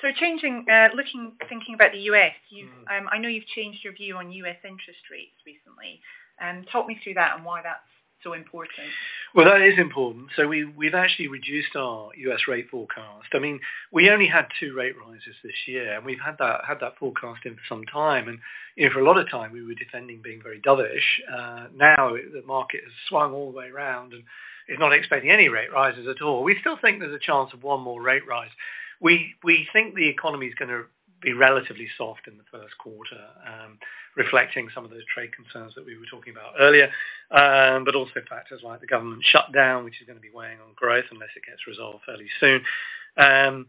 so 0.00 0.08
changing, 0.16 0.64
uh, 0.68 0.92
looking, 0.96 1.36
thinking 1.48 1.74
about 1.76 1.92
the 1.92 2.10
US, 2.12 2.36
mm. 2.52 2.66
um, 2.88 3.08
I 3.12 3.18
know 3.18 3.28
you've 3.28 3.48
changed 3.56 3.84
your 3.84 3.92
view 3.92 4.16
on 4.16 4.32
US 4.32 4.60
interest 4.64 5.04
rates 5.12 5.36
recently. 5.44 6.00
Um, 6.40 6.64
talk 6.72 6.88
me 6.88 6.96
through 7.04 7.20
that 7.20 7.36
and 7.36 7.44
why 7.44 7.60
that's 7.62 7.84
so 8.22 8.32
important? 8.32 8.92
Well, 9.34 9.46
that 9.46 9.62
is 9.62 9.78
important. 9.78 10.28
So 10.36 10.48
we 10.48 10.64
we've 10.64 10.94
actually 10.94 11.28
reduced 11.28 11.76
our 11.76 12.10
U.S. 12.28 12.40
rate 12.48 12.66
forecast. 12.70 13.30
I 13.32 13.38
mean, 13.38 13.60
we 13.92 14.10
only 14.10 14.26
had 14.26 14.46
two 14.58 14.74
rate 14.74 14.98
rises 14.98 15.36
this 15.42 15.56
year, 15.66 15.96
and 15.96 16.04
we've 16.04 16.20
had 16.24 16.36
that 16.38 16.66
had 16.66 16.80
that 16.80 16.98
forecast 16.98 17.46
in 17.46 17.54
for 17.54 17.66
some 17.68 17.84
time. 17.86 18.28
And 18.28 18.38
you 18.76 18.86
know, 18.86 18.92
for 18.92 19.00
a 19.00 19.06
lot 19.06 19.18
of 19.18 19.30
time, 19.30 19.52
we 19.52 19.64
were 19.64 19.78
defending 19.78 20.20
being 20.22 20.42
very 20.42 20.60
dovish. 20.60 21.22
Uh, 21.30 21.68
now 21.74 22.12
the 22.12 22.42
market 22.44 22.80
has 22.82 22.92
swung 23.08 23.32
all 23.32 23.52
the 23.52 23.56
way 23.56 23.68
around 23.68 24.12
and 24.12 24.24
is 24.68 24.78
not 24.78 24.92
expecting 24.92 25.30
any 25.30 25.48
rate 25.48 25.72
rises 25.72 26.06
at 26.10 26.22
all. 26.22 26.42
We 26.42 26.56
still 26.60 26.76
think 26.80 26.98
there's 26.98 27.14
a 27.14 27.24
chance 27.24 27.50
of 27.54 27.62
one 27.62 27.80
more 27.80 28.02
rate 28.02 28.26
rise. 28.28 28.50
We 29.00 29.34
we 29.42 29.66
think 29.72 29.94
the 29.94 30.08
economy 30.08 30.46
is 30.46 30.54
going 30.54 30.70
to 30.70 30.84
be 31.22 31.32
relatively 31.32 31.88
soft 31.98 32.24
in 32.26 32.36
the 32.40 32.48
first 32.48 32.72
quarter, 32.80 33.20
um, 33.44 33.76
reflecting 34.16 34.68
some 34.74 34.84
of 34.84 34.90
those 34.90 35.04
trade 35.12 35.30
concerns 35.36 35.72
that 35.76 35.84
we 35.84 35.96
were 35.96 36.08
talking 36.08 36.32
about 36.32 36.56
earlier, 36.56 36.88
um, 37.30 37.84
but 37.84 37.94
also 37.94 38.24
factors 38.28 38.60
like 38.64 38.80
the 38.80 38.88
government 38.88 39.20
shutdown, 39.28 39.84
which 39.84 40.00
is 40.00 40.06
going 40.08 40.16
to 40.16 40.24
be 40.24 40.32
weighing 40.32 40.60
on 40.60 40.72
growth 40.76 41.04
unless 41.12 41.32
it 41.36 41.44
gets 41.44 41.68
resolved 41.68 42.04
fairly 42.08 42.28
soon. 42.40 42.60
Um, 43.20 43.68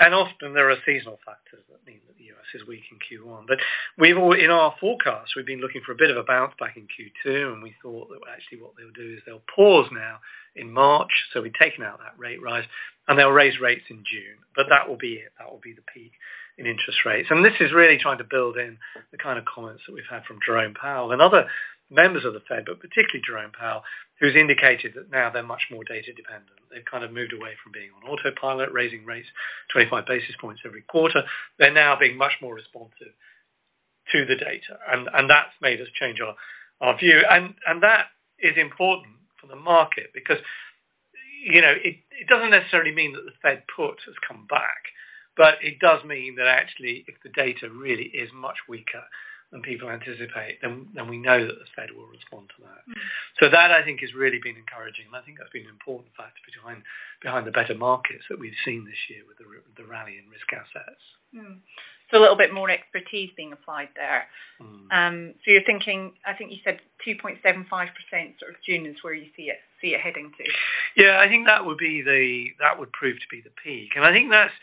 and 0.00 0.14
often 0.14 0.54
there 0.54 0.70
are 0.70 0.80
seasonal 0.84 1.20
factors 1.24 1.62
that 1.68 1.84
mean 1.84 2.00
that 2.08 2.16
the 2.16 2.32
US 2.32 2.48
is 2.56 2.66
weak 2.66 2.84
in 2.90 2.98
Q1. 3.04 3.44
But 3.46 3.60
we've 4.00 4.16
all, 4.16 4.32
in 4.32 4.50
our 4.50 4.74
forecast, 4.80 5.36
we've 5.36 5.46
been 5.46 5.60
looking 5.60 5.82
for 5.84 5.92
a 5.92 6.00
bit 6.00 6.10
of 6.10 6.16
a 6.16 6.24
bounce 6.24 6.56
back 6.58 6.76
in 6.76 6.88
Q2, 6.88 7.52
and 7.52 7.62
we 7.62 7.74
thought 7.82 8.08
that 8.08 8.20
actually 8.26 8.64
what 8.64 8.72
they'll 8.76 8.96
do 8.96 9.14
is 9.14 9.20
they'll 9.24 9.44
pause 9.54 9.86
now 9.92 10.18
in 10.56 10.72
March, 10.72 11.12
so 11.32 11.40
we've 11.40 11.56
taken 11.60 11.84
out 11.84 12.00
that 12.00 12.18
rate 12.18 12.40
rise, 12.42 12.64
and 13.08 13.18
they'll 13.18 13.34
raise 13.34 13.58
rates 13.60 13.84
in 13.90 14.04
June. 14.06 14.38
But 14.54 14.70
that 14.70 14.88
will 14.88 14.98
be 14.98 15.18
it. 15.22 15.32
That 15.38 15.50
will 15.50 15.62
be 15.62 15.74
the 15.74 15.86
peak 15.90 16.12
in 16.58 16.66
interest 16.66 17.02
rates. 17.06 17.28
And 17.30 17.44
this 17.44 17.56
is 17.60 17.72
really 17.72 17.96
trying 17.96 18.20
to 18.20 18.28
build 18.28 18.56
in 18.60 18.76
the 19.10 19.18
kind 19.18 19.38
of 19.38 19.48
comments 19.48 19.82
that 19.86 19.94
we've 19.94 20.08
had 20.10 20.24
from 20.28 20.38
Jerome 20.44 20.74
Powell 20.76 21.12
and 21.12 21.22
other 21.22 21.48
members 21.92 22.24
of 22.24 22.32
the 22.32 22.44
Fed, 22.48 22.64
but 22.64 22.80
particularly 22.80 23.20
Jerome 23.20 23.52
Powell, 23.52 23.84
who's 24.16 24.32
indicated 24.32 24.96
that 24.96 25.12
now 25.12 25.28
they're 25.28 25.44
much 25.44 25.68
more 25.68 25.84
data 25.84 26.12
dependent. 26.16 26.56
They've 26.72 26.88
kind 26.88 27.04
of 27.04 27.12
moved 27.12 27.36
away 27.36 27.52
from 27.60 27.76
being 27.76 27.92
on 27.92 28.08
autopilot, 28.08 28.72
raising 28.72 29.04
rates 29.04 29.28
25 29.76 30.08
basis 30.08 30.32
points 30.40 30.64
every 30.64 30.82
quarter. 30.88 31.20
They're 31.60 31.74
now 31.74 32.00
being 32.00 32.16
much 32.16 32.32
more 32.40 32.56
responsive 32.56 33.12
to 33.12 34.18
the 34.26 34.36
data, 34.36 34.80
and 34.90 35.06
and 35.14 35.30
that's 35.30 35.54
made 35.62 35.80
us 35.80 35.88
change 36.00 36.18
our 36.20 36.34
our 36.80 36.98
view, 36.98 37.22
and 37.30 37.54
and 37.68 37.82
that 37.82 38.10
is 38.42 38.58
important 38.58 39.14
for 39.38 39.46
the 39.46 39.56
market 39.56 40.10
because 40.12 40.40
you 41.42 41.60
know 41.60 41.74
it, 41.74 41.98
it 42.14 42.30
doesn't 42.30 42.54
necessarily 42.54 42.94
mean 42.94 43.12
that 43.18 43.26
the 43.26 43.34
Fed 43.42 43.66
put 43.74 43.98
has 44.06 44.14
come 44.22 44.46
back 44.46 44.94
but 45.36 45.64
it 45.64 45.80
does 45.80 46.04
mean 46.04 46.36
that 46.36 46.46
actually, 46.46 47.04
if 47.08 47.16
the 47.24 47.32
data 47.32 47.72
really 47.72 48.12
is 48.12 48.28
much 48.36 48.68
weaker 48.68 49.04
than 49.48 49.60
people 49.60 49.88
anticipate, 49.88 50.60
then, 50.60 50.88
then 50.96 51.08
we 51.08 51.20
know 51.20 51.44
that 51.44 51.60
the 51.60 51.68
Fed 51.76 51.92
will 51.92 52.08
respond 52.08 52.48
to 52.56 52.64
that. 52.64 52.84
Mm. 52.88 52.96
So 53.40 53.52
that 53.52 53.68
I 53.72 53.84
think 53.84 54.00
has 54.00 54.16
really 54.16 54.40
been 54.40 54.56
encouraging, 54.56 55.12
and 55.12 55.16
I 55.16 55.24
think 55.24 55.36
that's 55.36 55.52
been 55.52 55.68
an 55.68 55.76
important 55.76 56.12
factor 56.16 56.40
behind 56.48 56.84
behind 57.20 57.44
the 57.44 57.52
better 57.52 57.76
markets 57.76 58.24
that 58.28 58.40
we've 58.40 58.56
seen 58.64 58.88
this 58.88 58.98
year 59.12 59.22
with 59.28 59.36
the, 59.36 59.46
the 59.76 59.88
rally 59.88 60.16
in 60.16 60.28
risk 60.32 60.48
assets. 60.52 61.04
Mm. 61.36 61.60
So 62.12 62.20
a 62.20 62.22
little 62.22 62.36
bit 62.36 62.52
more 62.52 62.68
expertise 62.68 63.32
being 63.40 63.56
applied 63.56 63.88
there. 63.96 64.28
Mm. 64.60 64.92
Um, 64.92 65.16
so 65.40 65.48
you're 65.48 65.64
thinking, 65.64 66.12
I 66.28 66.36
think 66.36 66.52
you 66.52 66.60
said 66.60 66.76
2.75% 67.08 67.40
sort 67.40 68.52
of 68.52 68.60
June 68.68 68.84
is 68.84 69.00
where 69.00 69.16
you 69.16 69.32
see 69.32 69.48
it 69.48 69.64
see 69.80 69.96
it 69.96 70.00
heading 70.04 70.30
to. 70.36 70.44
Yeah, 70.94 71.18
I 71.18 71.26
think 71.26 71.48
that 71.48 71.64
would 71.64 71.80
be 71.80 72.04
the 72.04 72.52
that 72.60 72.78
would 72.78 72.92
prove 72.92 73.16
to 73.16 73.28
be 73.32 73.40
the 73.40 73.50
peak, 73.64 73.96
and 73.96 74.04
I 74.04 74.12
think 74.12 74.28
that's 74.28 74.54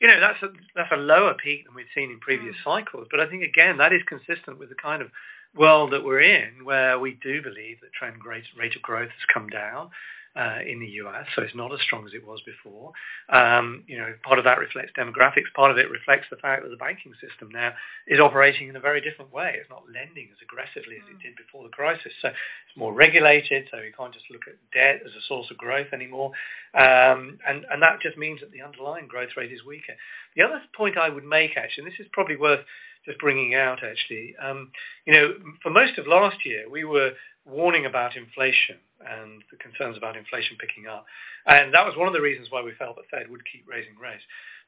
you 0.00 0.06
know 0.06 0.22
that's 0.22 0.40
a 0.46 0.54
that's 0.78 0.94
a 0.94 1.02
lower 1.02 1.34
peak 1.34 1.66
than 1.66 1.74
we've 1.74 1.90
seen 1.90 2.14
in 2.14 2.22
previous 2.22 2.56
mm. 2.62 2.64
cycles. 2.64 3.10
But 3.10 3.20
I 3.20 3.28
think 3.28 3.42
again 3.42 3.76
that 3.82 3.92
is 3.92 4.00
consistent 4.08 4.62
with 4.62 4.70
the 4.70 4.78
kind 4.78 5.02
of 5.02 5.12
world 5.52 5.92
that 5.92 6.06
we're 6.06 6.24
in, 6.24 6.64
where 6.64 6.96
we 7.02 7.18
do 7.20 7.42
believe 7.42 7.84
that 7.84 7.92
trend 7.92 8.24
rate 8.24 8.48
rate 8.56 8.78
of 8.78 8.80
growth 8.80 9.12
has 9.12 9.26
come 9.28 9.50
down 9.50 9.90
uh, 10.32 10.64
in 10.64 10.80
the 10.80 11.04
US, 11.04 11.28
so 11.36 11.44
it's 11.44 11.54
not 11.54 11.72
as 11.76 11.80
strong 11.84 12.08
as 12.08 12.16
it 12.16 12.24
was 12.24 12.40
before. 12.48 12.96
Um, 13.28 13.84
you 13.84 14.00
know, 14.00 14.16
part 14.24 14.40
of 14.40 14.48
that 14.48 14.56
reflects 14.56 14.96
demographics. 14.96 15.52
Part 15.52 15.68
of 15.68 15.76
it 15.76 15.92
reflects 15.92 16.24
the 16.32 16.40
fact 16.40 16.64
that 16.64 16.72
the 16.72 16.80
banking 16.80 17.12
system 17.20 17.52
now 17.52 17.76
is 18.08 18.16
operating 18.16 18.72
in 18.72 18.76
a 18.76 18.80
very 18.80 19.04
different 19.04 19.28
way. 19.28 19.60
It's 19.60 19.68
not 19.68 19.84
lending 19.92 20.32
as 20.32 20.40
aggressively 20.40 20.96
as 20.96 21.06
it 21.12 21.20
mm. 21.20 21.24
did 21.28 21.36
before 21.36 21.68
the 21.68 21.74
crisis. 21.76 22.16
So 22.24 22.32
it's 22.32 22.76
more 22.80 22.96
regulated. 22.96 23.68
So 23.68 23.84
you 23.84 23.92
can't 23.92 24.16
just 24.16 24.32
look 24.32 24.48
at 24.48 24.56
debt 24.72 25.04
as 25.04 25.12
a 25.12 25.22
source 25.28 25.52
of 25.52 25.60
growth 25.60 25.92
anymore. 25.92 26.32
Um, 26.72 27.36
and 27.44 27.68
and 27.68 27.84
that 27.84 28.00
just 28.00 28.16
means 28.16 28.40
that 28.40 28.56
the 28.56 28.64
underlying 28.64 29.12
growth 29.12 29.36
rate 29.36 29.52
is 29.52 29.60
weaker. 29.68 29.92
The 30.32 30.48
other 30.48 30.64
point 30.72 30.96
I 30.96 31.12
would 31.12 31.28
make, 31.28 31.60
actually, 31.60 31.84
and 31.84 31.92
this 31.92 32.00
is 32.00 32.08
probably 32.16 32.40
worth 32.40 32.64
just 33.04 33.18
bringing 33.18 33.54
out 33.54 33.78
actually. 33.82 34.34
Um, 34.40 34.70
you 35.06 35.12
know, 35.14 35.34
for 35.62 35.70
most 35.70 35.98
of 35.98 36.06
last 36.06 36.36
year, 36.46 36.70
we 36.70 36.84
were 36.84 37.10
warning 37.44 37.86
about 37.86 38.14
inflation 38.14 38.78
and 39.02 39.42
the 39.50 39.58
concerns 39.58 39.98
about 39.98 40.14
inflation 40.14 40.54
picking 40.62 40.86
up. 40.86 41.04
And 41.46 41.74
that 41.74 41.82
was 41.82 41.98
one 41.98 42.06
of 42.06 42.14
the 42.14 42.22
reasons 42.22 42.48
why 42.54 42.62
we 42.62 42.76
felt 42.78 42.94
the 42.94 43.08
Fed 43.10 43.26
would 43.26 43.42
keep 43.50 43.66
raising 43.66 43.98
rates. 43.98 44.22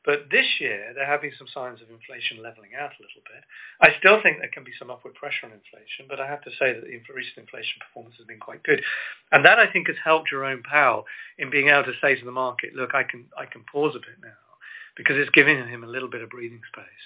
But 0.04 0.28
this 0.28 0.44
year, 0.60 0.92
there 0.92 1.08
have 1.08 1.24
been 1.24 1.32
some 1.40 1.48
signs 1.48 1.80
of 1.80 1.88
inflation 1.88 2.44
leveling 2.44 2.76
out 2.76 2.92
a 2.92 3.00
little 3.00 3.24
bit. 3.24 3.40
I 3.80 3.96
still 3.96 4.20
think 4.20 4.36
there 4.36 4.52
can 4.52 4.60
be 4.60 4.76
some 4.76 4.92
upward 4.92 5.16
pressure 5.16 5.48
on 5.48 5.56
inflation, 5.56 6.04
but 6.12 6.20
I 6.20 6.28
have 6.28 6.44
to 6.44 6.52
say 6.60 6.76
that 6.76 6.84
the 6.84 7.14
recent 7.16 7.40
inflation 7.40 7.80
performance 7.80 8.12
has 8.20 8.28
been 8.28 8.42
quite 8.42 8.60
good. 8.68 8.84
And 9.32 9.48
that, 9.48 9.56
I 9.56 9.64
think, 9.72 9.88
has 9.88 9.96
helped 10.04 10.28
Jerome 10.28 10.60
Powell 10.60 11.08
in 11.40 11.48
being 11.48 11.72
able 11.72 11.88
to 11.88 11.96
say 12.04 12.20
to 12.20 12.26
the 12.26 12.36
market, 12.36 12.76
look, 12.76 12.92
I 12.92 13.08
can, 13.08 13.32
I 13.32 13.48
can 13.48 13.64
pause 13.64 13.96
a 13.96 14.04
bit 14.04 14.20
now 14.20 14.44
because 14.92 15.16
it's 15.16 15.32
giving 15.32 15.56
him 15.56 15.88
a 15.88 15.90
little 15.90 16.12
bit 16.12 16.20
of 16.20 16.28
breathing 16.28 16.60
space. 16.68 17.04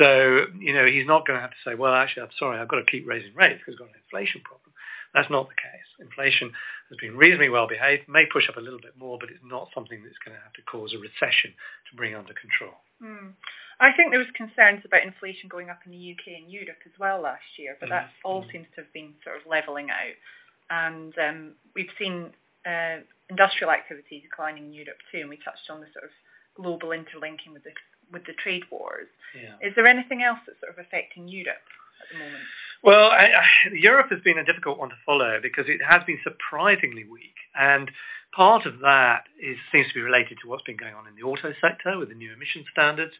So, 0.00 0.48
you 0.56 0.72
know, 0.72 0.88
he's 0.88 1.04
not 1.04 1.28
going 1.28 1.36
to 1.36 1.44
have 1.44 1.52
to 1.52 1.64
say, 1.66 1.76
well, 1.76 1.92
actually, 1.92 2.24
I'm 2.24 2.36
sorry, 2.40 2.56
I've 2.56 2.72
got 2.72 2.80
to 2.80 2.88
keep 2.88 3.04
raising 3.04 3.36
rates 3.36 3.60
because 3.60 3.76
we've 3.76 3.84
got 3.84 3.92
an 3.92 4.00
inflation 4.00 4.40
problem. 4.48 4.72
That's 5.14 5.30
not 5.30 5.50
the 5.50 5.58
case. 5.58 5.88
Inflation 5.98 6.54
has 6.88 6.98
been 7.02 7.18
reasonably 7.18 7.50
well 7.50 7.66
behaved, 7.66 8.06
may 8.06 8.30
push 8.30 8.46
up 8.46 8.56
a 8.56 8.62
little 8.62 8.78
bit 8.78 8.94
more, 8.94 9.18
but 9.18 9.30
it's 9.30 9.42
not 9.42 9.68
something 9.74 9.98
that's 10.06 10.18
going 10.22 10.38
to 10.38 10.42
have 10.42 10.54
to 10.54 10.64
cause 10.70 10.94
a 10.94 11.02
recession 11.02 11.50
to 11.90 11.98
bring 11.98 12.14
under 12.14 12.34
control. 12.34 12.78
Mm. 13.02 13.34
I 13.80 13.96
think 13.96 14.12
there 14.12 14.22
was 14.22 14.30
concerns 14.36 14.84
about 14.84 15.02
inflation 15.02 15.48
going 15.48 15.72
up 15.72 15.82
in 15.88 15.90
the 15.90 16.04
UK 16.14 16.36
and 16.36 16.52
Europe 16.52 16.78
as 16.86 16.94
well 17.00 17.24
last 17.24 17.46
year, 17.58 17.74
but 17.80 17.90
mm. 17.90 17.96
that 17.96 18.14
all 18.22 18.46
mm. 18.46 18.50
seems 18.54 18.68
to 18.76 18.86
have 18.86 18.92
been 18.92 19.16
sort 19.26 19.40
of 19.40 19.48
levelling 19.50 19.90
out. 19.90 20.16
And 20.70 21.10
um, 21.18 21.38
we've 21.74 21.90
seen 21.98 22.30
uh, 22.62 23.02
industrial 23.26 23.74
activity 23.74 24.22
declining 24.22 24.70
in 24.70 24.72
Europe 24.76 25.00
too, 25.10 25.26
and 25.26 25.30
we 25.32 25.42
touched 25.42 25.66
on 25.72 25.80
the 25.82 25.90
sort 25.90 26.06
of 26.06 26.14
global 26.54 26.92
interlinking 26.92 27.50
with 27.56 27.64
the 27.64 27.74
with 28.10 28.26
the 28.26 28.34
trade 28.42 28.66
wars. 28.70 29.06
Yeah. 29.34 29.54
Is 29.62 29.72
there 29.78 29.86
anything 29.86 30.22
else 30.22 30.42
that's 30.42 30.58
sort 30.58 30.74
of 30.74 30.82
affecting 30.82 31.30
Europe 31.30 31.62
at 32.02 32.06
the 32.10 32.18
moment? 32.18 32.46
Well, 32.82 33.12
I, 33.12 33.28
I, 33.28 33.44
Europe 33.76 34.08
has 34.10 34.20
been 34.24 34.38
a 34.38 34.44
difficult 34.44 34.78
one 34.78 34.88
to 34.88 35.04
follow 35.04 35.36
because 35.42 35.66
it 35.68 35.84
has 35.84 36.00
been 36.06 36.18
surprisingly 36.24 37.04
weak, 37.04 37.36
and 37.52 37.90
part 38.34 38.64
of 38.64 38.80
that 38.80 39.28
is 39.36 39.60
seems 39.68 39.88
to 39.92 39.98
be 39.98 40.00
related 40.00 40.38
to 40.40 40.48
what's 40.48 40.64
been 40.64 40.80
going 40.80 40.94
on 40.94 41.04
in 41.06 41.12
the 41.14 41.26
auto 41.28 41.52
sector 41.60 41.98
with 41.98 42.08
the 42.08 42.16
new 42.16 42.32
emission 42.32 42.64
standards, 42.72 43.12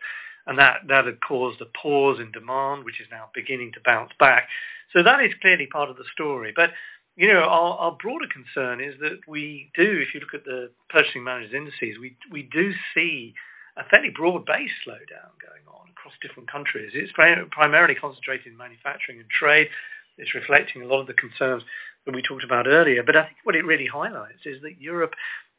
and 0.47 0.59
that 0.59 0.89
that 0.89 1.05
had 1.05 1.21
caused 1.21 1.61
a 1.61 1.69
pause 1.77 2.17
in 2.21 2.33
demand, 2.33 2.85
which 2.89 3.05
is 3.05 3.13
now 3.13 3.29
beginning 3.35 3.73
to 3.77 3.85
bounce 3.85 4.13
back. 4.19 4.49
So 4.97 5.05
that 5.05 5.21
is 5.21 5.37
clearly 5.43 5.69
part 5.69 5.91
of 5.91 5.97
the 5.97 6.09
story, 6.13 6.53
but. 6.55 6.71
You 7.17 7.29
know, 7.29 7.41
our, 7.45 7.77
our 7.77 7.99
broader 8.01 8.25
concern 8.33 8.81
is 8.81 8.95
that 9.01 9.21
we 9.29 9.69
do, 9.77 10.01
if 10.01 10.15
you 10.15 10.21
look 10.21 10.33
at 10.33 10.45
the 10.47 10.71
purchasing 10.89 11.23
managers 11.23 11.53
indices, 11.53 12.01
we 12.01 12.17
we 12.33 12.49
do 12.49 12.71
see 12.95 13.35
a 13.77 13.85
fairly 13.93 14.09
broad-based 14.15 14.79
slowdown 14.87 15.37
going 15.37 15.67
on 15.69 15.70
across 16.01 16.17
different 16.25 16.51
countries. 16.51 16.97
It's 16.97 17.13
primarily 17.53 17.95
concentrated 17.95 18.49
in 18.49 18.57
manufacturing 18.57 19.21
and 19.21 19.29
trade. 19.29 19.69
It's 20.17 20.35
reflecting 20.35 20.81
a 20.81 20.89
lot 20.89 21.01
of 21.01 21.07
the 21.07 21.15
concerns 21.15 21.63
that 22.07 22.15
we 22.17 22.25
talked 22.25 22.45
about 22.45 22.67
earlier. 22.67 23.05
But 23.05 23.17
I 23.17 23.29
think 23.29 23.45
what 23.45 23.55
it 23.55 23.69
really 23.69 23.87
highlights 23.87 24.49
is 24.49 24.63
that 24.63 24.81
Europe 24.81 25.13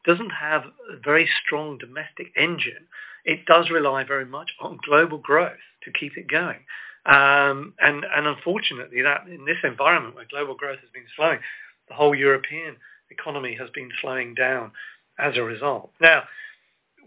doesn't 0.05 0.33
have 0.33 0.65
a 0.89 0.97
very 0.97 1.29
strong 1.45 1.77
domestic 1.77 2.33
engine. 2.33 2.89
It 3.23 3.45
does 3.45 3.69
rely 3.69 4.03
very 4.03 4.25
much 4.25 4.49
on 4.59 4.81
global 4.81 5.19
growth 5.19 5.61
to 5.85 5.93
keep 5.93 6.17
it 6.17 6.25
going. 6.25 6.65
Um, 7.05 7.73
and, 7.77 8.05
and 8.05 8.25
unfortunately, 8.25 9.01
that 9.05 9.29
in 9.29 9.45
this 9.45 9.61
environment 9.63 10.15
where 10.15 10.25
global 10.29 10.55
growth 10.55 10.81
has 10.81 10.89
been 10.89 11.09
slowing, 11.15 11.39
the 11.87 11.93
whole 11.93 12.15
European 12.15 12.77
economy 13.09 13.57
has 13.59 13.69
been 13.73 13.89
slowing 14.01 14.33
down 14.33 14.71
as 15.19 15.33
a 15.37 15.43
result. 15.43 15.91
Now, 16.01 16.23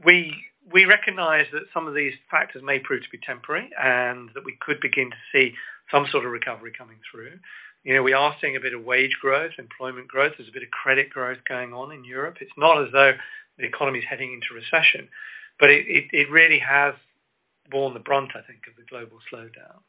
we 0.04 0.34
we 0.72 0.84
recognise 0.84 1.46
that 1.52 1.68
some 1.72 1.86
of 1.86 1.94
these 1.94 2.14
factors 2.30 2.62
may 2.64 2.78
prove 2.78 3.02
to 3.02 3.10
be 3.12 3.20
temporary 3.24 3.70
and 3.76 4.30
that 4.34 4.44
we 4.44 4.56
could 4.60 4.80
begin 4.80 5.10
to 5.10 5.22
see 5.32 5.52
some 5.90 6.06
sort 6.10 6.24
of 6.24 6.32
recovery 6.32 6.72
coming 6.76 6.98
through. 7.10 7.36
You 7.84 7.94
know, 7.94 8.02
we 8.02 8.14
are 8.14 8.34
seeing 8.40 8.56
a 8.56 8.64
bit 8.64 8.72
of 8.72 8.82
wage 8.82 9.12
growth, 9.20 9.52
employment 9.58 10.08
growth. 10.08 10.32
There's 10.38 10.48
a 10.48 10.56
bit 10.56 10.62
of 10.62 10.70
credit 10.70 11.10
growth 11.10 11.38
going 11.46 11.74
on 11.74 11.92
in 11.92 12.04
Europe. 12.04 12.36
It's 12.40 12.56
not 12.56 12.80
as 12.80 12.88
though 12.92 13.12
the 13.58 13.66
economy 13.66 13.98
is 13.98 14.08
heading 14.08 14.32
into 14.32 14.56
recession, 14.56 15.08
but 15.60 15.68
it, 15.68 15.84
it, 15.86 16.04
it 16.12 16.30
really 16.32 16.58
has 16.58 16.94
borne 17.70 17.92
the 17.92 18.00
brunt, 18.00 18.32
I 18.34 18.42
think, 18.46 18.64
of 18.68 18.74
the 18.76 18.88
global 18.88 19.18
slowdown. 19.28 19.84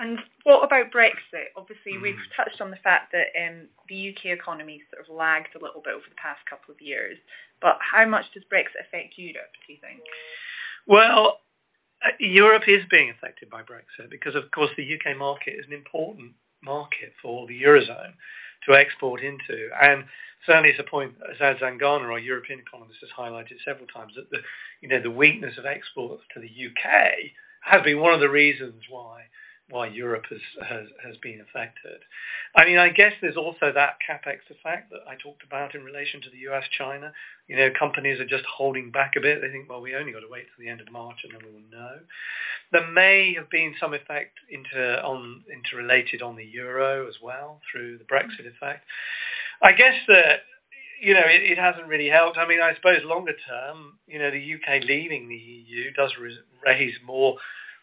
And 0.00 0.16
what 0.48 0.64
about 0.64 0.88
Brexit? 0.88 1.52
Obviously, 1.60 2.00
mm. 2.00 2.02
we've 2.02 2.24
touched 2.32 2.64
on 2.64 2.72
the 2.72 2.80
fact 2.80 3.12
that 3.12 3.36
um, 3.36 3.68
the 3.92 4.16
UK 4.16 4.32
economy 4.32 4.80
sort 4.88 5.04
of 5.04 5.12
lagged 5.12 5.52
a 5.52 5.60
little 5.60 5.84
bit 5.84 5.92
over 5.92 6.08
the 6.08 6.16
past 6.16 6.40
couple 6.48 6.72
of 6.72 6.80
years. 6.80 7.20
But 7.60 7.76
how 7.84 8.08
much 8.08 8.24
does 8.32 8.48
Brexit 8.48 8.80
affect 8.80 9.20
Europe, 9.20 9.52
do 9.68 9.76
you 9.76 9.78
think? 9.84 10.00
Well, 10.88 11.44
uh, 12.00 12.16
Europe 12.16 12.64
is 12.64 12.80
being 12.88 13.12
affected 13.12 13.52
by 13.52 13.60
Brexit 13.60 14.08
because, 14.08 14.32
of 14.32 14.48
course, 14.56 14.72
the 14.80 14.88
UK 14.88 15.20
market 15.20 15.60
is 15.60 15.68
an 15.68 15.76
important 15.76 16.32
market 16.64 17.12
for 17.20 17.44
the 17.44 17.60
Eurozone 17.60 18.16
to 18.64 18.80
export 18.80 19.20
into. 19.20 19.68
And 19.84 20.08
certainly 20.48 20.72
it's 20.72 20.80
a 20.80 20.88
point 20.88 21.12
Azad 21.20 21.60
Zangana, 21.60 22.08
our 22.08 22.18
European 22.18 22.64
economist, 22.64 23.04
has 23.04 23.12
highlighted 23.12 23.60
several 23.68 23.86
times 23.92 24.16
that 24.16 24.32
the, 24.32 24.40
you 24.80 24.88
know, 24.88 25.04
the 25.04 25.12
weakness 25.12 25.60
of 25.60 25.68
exports 25.68 26.24
to 26.32 26.40
the 26.40 26.48
UK 26.48 27.36
has 27.68 27.84
been 27.84 28.00
one 28.00 28.16
of 28.16 28.24
the 28.24 28.32
reasons 28.32 28.80
why 28.88 29.28
why 29.70 29.86
Europe 29.86 30.24
has, 30.28 30.86
has, 31.00 31.16
been 31.22 31.40
affected. 31.40 32.02
I 32.58 32.66
mean, 32.66 32.78
I 32.78 32.90
guess 32.90 33.14
there's 33.22 33.36
also 33.36 33.72
that 33.72 34.02
capex 34.02 34.42
effect 34.50 34.90
that 34.90 35.06
I 35.06 35.14
talked 35.22 35.46
about 35.46 35.74
in 35.74 35.82
relation 35.82 36.20
to 36.22 36.30
the 36.30 36.50
US 36.50 36.64
China. 36.76 37.12
You 37.46 37.56
know, 37.56 37.68
companies 37.78 38.20
are 38.20 38.28
just 38.28 38.44
holding 38.44 38.90
back 38.90 39.14
a 39.16 39.22
bit. 39.22 39.40
They 39.40 39.50
think, 39.50 39.68
well, 39.68 39.80
we 39.80 39.94
only 39.94 40.12
got 40.12 40.20
to 40.20 40.30
wait 40.30 40.46
till 40.50 40.62
the 40.62 40.70
end 40.70 40.80
of 40.80 40.90
March 40.90 41.22
and 41.24 41.32
then 41.32 41.40
we 41.46 41.54
will 41.54 41.70
know. 41.70 42.02
There 42.72 42.86
may 42.86 43.34
have 43.38 43.50
been 43.50 43.74
some 43.80 43.94
effect 43.94 44.38
on, 44.50 45.42
interrelated 45.50 46.22
on 46.22 46.36
the 46.36 46.44
euro 46.44 47.08
as 47.08 47.14
well 47.22 47.60
through 47.70 47.98
the 47.98 48.06
Brexit 48.10 48.46
effect. 48.46 48.84
I 49.62 49.72
guess 49.72 49.98
that 50.08 50.46
you 51.00 51.14
know, 51.14 51.24
it, 51.24 51.56
hasn't 51.56 51.88
really 51.88 52.12
helped. 52.12 52.36
I 52.36 52.46
mean, 52.46 52.60
I 52.60 52.76
suppose 52.76 53.00
longer 53.04 53.32
term, 53.48 53.96
you 54.06 54.18
know, 54.18 54.30
the 54.30 54.36
UK 54.36 54.84
leaving 54.84 55.28
the 55.28 55.34
EU 55.34 55.90
does 55.96 56.12
raise 56.20 56.94
more 57.06 57.36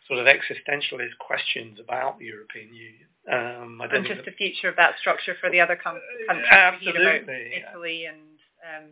sort 0.07 0.23
of 0.23 0.27
existentialist 0.31 1.19
questions 1.19 1.77
about 1.83 2.17
the 2.19 2.25
European 2.25 2.71
Union. 2.71 3.07
Um, 3.27 3.83
and 3.83 4.07
just 4.07 4.23
the 4.23 4.35
future 4.39 4.71
of 4.71 4.79
that 4.79 4.95
structure 5.03 5.35
for 5.43 5.51
the 5.51 5.59
other 5.59 5.75
com- 5.75 5.99
uh, 5.99 6.31
countries. 6.31 6.47
Absolutely. 6.47 7.59
Italy 7.59 8.07
and 8.07 8.39
um, 8.63 8.87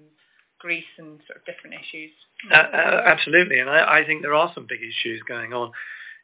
Greece 0.60 0.92
and 1.00 1.24
sort 1.24 1.40
of 1.40 1.48
different 1.48 1.80
issues. 1.80 2.12
Uh, 2.52 2.68
uh, 2.68 3.00
absolutely. 3.08 3.64
And 3.64 3.72
I, 3.72 4.04
I, 4.04 4.06
think 4.06 4.22
there 4.22 4.36
are 4.36 4.52
some 4.52 4.68
big 4.68 4.84
issues 4.84 5.24
going 5.24 5.56
on 5.56 5.72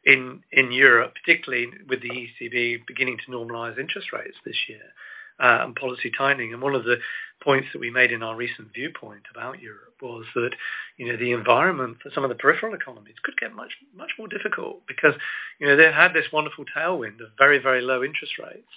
in 0.04 0.44
in 0.52 0.72
Europe, 0.72 1.16
particularly 1.16 1.72
with 1.88 2.04
the 2.04 2.12
ECB 2.12 2.84
beginning 2.86 3.16
to 3.24 3.32
normalise 3.32 3.80
interest 3.80 4.12
rates 4.12 4.36
this 4.44 4.60
year 4.68 4.92
uh, 5.40 5.64
and 5.64 5.74
policy 5.74 6.10
tightening. 6.16 6.52
And 6.52 6.62
one 6.62 6.74
of 6.74 6.84
the 6.84 6.96
points 7.42 7.68
that 7.72 7.80
we 7.80 7.90
made 7.90 8.12
in 8.12 8.22
our 8.22 8.36
recent 8.36 8.72
viewpoint 8.72 9.26
about 9.34 9.60
Europe 9.60 9.98
was 10.00 10.24
that 10.34 10.54
you 10.96 11.10
know 11.10 11.18
the 11.18 11.32
environment 11.32 11.98
for 12.02 12.10
some 12.14 12.22
of 12.22 12.30
the 12.30 12.38
peripheral 12.38 12.74
economies 12.74 13.18
could 13.24 13.34
get 13.38 13.54
much 13.54 13.72
much 13.94 14.10
more 14.18 14.28
difficult 14.28 14.82
because 14.86 15.14
you 15.58 15.66
know 15.66 15.76
they 15.76 15.90
had 15.90 16.14
this 16.14 16.30
wonderful 16.32 16.64
tailwind 16.70 17.18
of 17.18 17.34
very 17.38 17.58
very 17.58 17.82
low 17.82 18.02
interest 18.02 18.38
rates 18.38 18.74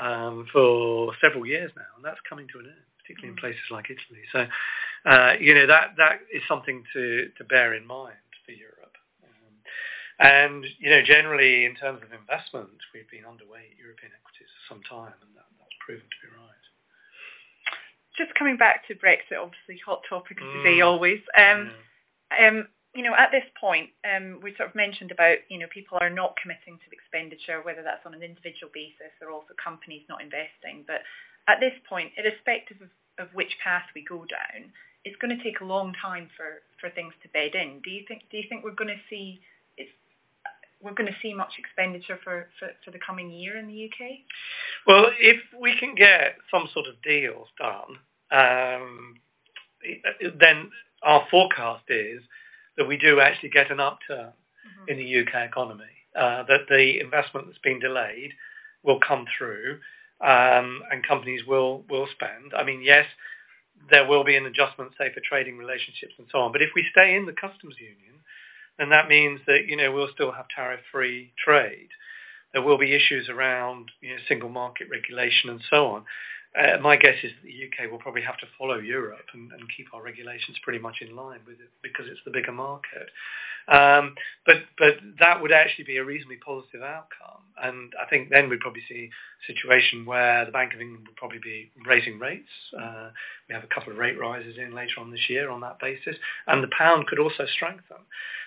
um, 0.00 0.46
for 0.52 1.12
several 1.20 1.44
years 1.44 1.70
now, 1.76 1.88
and 1.96 2.04
that's 2.04 2.20
coming 2.28 2.48
to 2.52 2.60
an 2.60 2.72
end, 2.72 2.86
particularly 3.00 3.32
in 3.32 3.36
mm. 3.36 3.44
places 3.44 3.68
like 3.70 3.92
Italy. 3.92 4.24
So 4.32 4.40
uh, 5.04 5.32
you 5.40 5.52
know 5.54 5.66
that 5.68 5.96
that 6.00 6.24
is 6.32 6.42
something 6.48 6.84
to 6.96 7.28
to 7.36 7.44
bear 7.44 7.76
in 7.76 7.86
mind 7.86 8.16
for 8.44 8.52
Europe. 8.52 8.96
And 10.16 10.64
you 10.80 10.88
know, 10.88 11.04
generally 11.04 11.68
in 11.68 11.76
terms 11.76 12.00
of 12.00 12.08
investment, 12.08 12.72
we've 12.96 13.08
been 13.12 13.28
underweight 13.28 13.76
European 13.76 14.16
equities 14.16 14.48
for 14.48 14.64
some 14.72 14.82
time, 14.88 15.12
and 15.20 15.36
that, 15.36 15.44
proven 15.86 16.02
to 16.02 16.18
be 16.18 16.34
right. 16.34 16.64
Just 18.18 18.34
coming 18.34 18.58
back 18.58 18.82
to 18.90 18.98
Brexit, 18.98 19.38
obviously 19.38 19.78
hot 19.78 20.02
topic 20.10 20.42
of 20.42 20.50
the 20.50 20.62
day 20.66 20.82
mm. 20.82 20.88
always. 20.88 21.22
Um, 21.38 21.70
yeah. 22.34 22.42
um, 22.42 22.56
you 22.90 23.06
know, 23.06 23.14
at 23.14 23.30
this 23.30 23.46
point, 23.54 23.94
um, 24.02 24.42
we 24.42 24.56
sort 24.58 24.72
of 24.72 24.74
mentioned 24.74 25.14
about 25.14 25.46
you 25.46 25.62
know 25.62 25.70
people 25.70 26.00
are 26.02 26.10
not 26.10 26.34
committing 26.42 26.80
to 26.82 26.88
expenditure, 26.90 27.62
whether 27.62 27.86
that's 27.86 28.02
on 28.02 28.18
an 28.18 28.26
individual 28.26 28.72
basis 28.74 29.14
or 29.22 29.30
also 29.30 29.54
companies 29.54 30.02
not 30.10 30.24
investing. 30.24 30.82
But 30.88 31.06
at 31.46 31.62
this 31.62 31.76
point, 31.86 32.16
irrespective 32.18 32.82
of, 32.82 32.90
of 33.20 33.28
which 33.36 33.52
path 33.62 33.86
we 33.94 34.02
go 34.02 34.24
down, 34.26 34.72
it's 35.04 35.20
going 35.20 35.30
to 35.30 35.44
take 35.44 35.60
a 35.60 35.68
long 35.68 35.92
time 36.00 36.32
for, 36.34 36.64
for 36.80 36.88
things 36.90 37.12
to 37.20 37.28
bed 37.36 37.52
in. 37.52 37.84
Do 37.84 37.92
you 37.92 38.02
think? 38.08 38.26
Do 38.32 38.40
you 38.40 38.48
think 38.48 38.64
we're 38.64 38.74
going 38.74 38.96
to 38.96 39.06
see 39.12 39.44
we're 40.82 40.96
going 40.96 41.08
to 41.08 41.20
see 41.22 41.32
much 41.32 41.52
expenditure 41.58 42.18
for, 42.22 42.48
for, 42.58 42.68
for 42.84 42.90
the 42.90 43.00
coming 43.00 43.30
year 43.30 43.56
in 43.56 43.66
the 43.66 43.88
UK? 43.88 44.22
Well, 44.86 45.06
if 45.18 45.38
we 45.60 45.74
can 45.78 45.94
get 45.94 46.38
some 46.50 46.68
sort 46.72 46.86
of 46.86 46.94
deals 47.02 47.48
done, 47.58 47.98
um, 48.30 49.14
then 50.20 50.70
our 51.02 51.26
forecast 51.30 51.84
is 51.88 52.22
that 52.76 52.86
we 52.86 52.96
do 52.96 53.20
actually 53.20 53.50
get 53.50 53.70
an 53.70 53.80
upturn 53.80 54.30
mm-hmm. 54.30 54.88
in 54.88 54.96
the 54.96 55.08
UK 55.20 55.48
economy. 55.48 55.84
Uh, 56.14 56.44
that 56.48 56.64
the 56.70 56.96
investment 57.00 57.46
that's 57.46 57.60
been 57.60 57.78
delayed 57.78 58.32
will 58.82 58.98
come 59.06 59.26
through, 59.36 59.76
um, 60.24 60.80
and 60.90 61.06
companies 61.06 61.44
will 61.46 61.84
will 61.90 62.08
spend. 62.14 62.56
I 62.56 62.64
mean, 62.64 62.80
yes, 62.80 63.04
there 63.92 64.08
will 64.08 64.24
be 64.24 64.36
an 64.36 64.46
adjustment, 64.46 64.92
say, 64.96 65.12
for 65.12 65.20
trading 65.20 65.58
relationships 65.58 66.14
and 66.16 66.26
so 66.32 66.38
on. 66.38 66.52
But 66.52 66.62
if 66.62 66.70
we 66.74 66.88
stay 66.90 67.14
in 67.14 67.26
the 67.26 67.36
customs 67.36 67.76
union, 67.76 68.16
then 68.78 68.88
that 68.96 69.08
means 69.08 69.40
that 69.46 69.68
you 69.68 69.76
know 69.76 69.92
we'll 69.92 70.12
still 70.14 70.32
have 70.32 70.46
tariff-free 70.48 71.32
trade. 71.36 71.92
There 72.52 72.62
will 72.62 72.78
be 72.78 72.94
issues 72.94 73.28
around 73.30 73.90
you 74.00 74.10
know, 74.10 74.20
single 74.28 74.48
market 74.48 74.88
regulation 74.90 75.50
and 75.50 75.60
so 75.70 75.86
on. 75.86 76.04
Uh, 76.56 76.80
my 76.80 76.96
guess 76.96 77.20
is 77.20 77.32
that 77.36 77.44
the 77.44 77.58
UK 77.68 77.92
will 77.92 78.00
probably 78.00 78.24
have 78.24 78.38
to 78.40 78.48
follow 78.56 78.80
Europe 78.80 79.28
and, 79.34 79.52
and, 79.52 79.60
keep 79.76 79.92
our 79.92 80.00
regulations 80.00 80.56
pretty 80.64 80.78
much 80.78 81.04
in 81.04 81.14
line 81.14 81.40
with 81.44 81.60
it 81.60 81.68
because 81.82 82.08
it's 82.08 82.24
the 82.24 82.32
bigger 82.32 82.52
market. 82.52 83.12
Um, 83.68 84.14
but 84.46 84.62
but 84.78 84.94
that 85.18 85.42
would 85.42 85.50
actually 85.50 85.84
be 85.84 85.98
a 85.98 86.04
reasonably 86.04 86.38
positive 86.38 86.86
outcome, 86.86 87.42
and 87.58 87.92
I 87.98 88.06
think 88.06 88.30
then 88.30 88.48
we'd 88.48 88.62
probably 88.62 88.86
see 88.88 89.10
a 89.10 89.44
situation 89.50 90.06
where 90.06 90.46
the 90.46 90.54
Bank 90.54 90.72
of 90.72 90.80
England 90.80 91.10
would 91.10 91.18
probably 91.18 91.42
be 91.42 91.74
raising 91.82 92.22
rates. 92.22 92.48
Uh, 92.70 93.10
we 93.50 93.54
have 93.58 93.66
a 93.66 93.74
couple 93.74 93.92
of 93.92 93.98
rate 93.98 94.16
rises 94.16 94.54
in 94.54 94.70
later 94.70 95.02
on 95.02 95.10
this 95.10 95.26
year 95.28 95.50
on 95.50 95.60
that 95.66 95.82
basis, 95.82 96.14
and 96.46 96.62
the 96.62 96.70
pound 96.78 97.10
could 97.10 97.18
also 97.18 97.42
strengthen. 97.58 98.06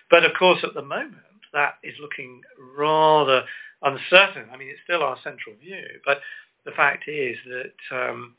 But 0.09 0.23
of 0.23 0.31
course, 0.39 0.63
at 0.63 0.73
the 0.73 0.87
moment, 0.87 1.27
that 1.51 1.83
is 1.83 1.99
looking 1.99 2.41
rather 2.57 3.43
uncertain. 3.81 4.51
I 4.51 4.57
mean, 4.57 4.69
it's 4.69 4.83
still 4.83 5.03
our 5.03 5.17
central 5.23 5.55
view, 5.55 6.03
but 6.05 6.19
the 6.65 6.75
fact 6.75 7.07
is 7.07 7.35
that 7.47 7.79
um, 7.95 8.35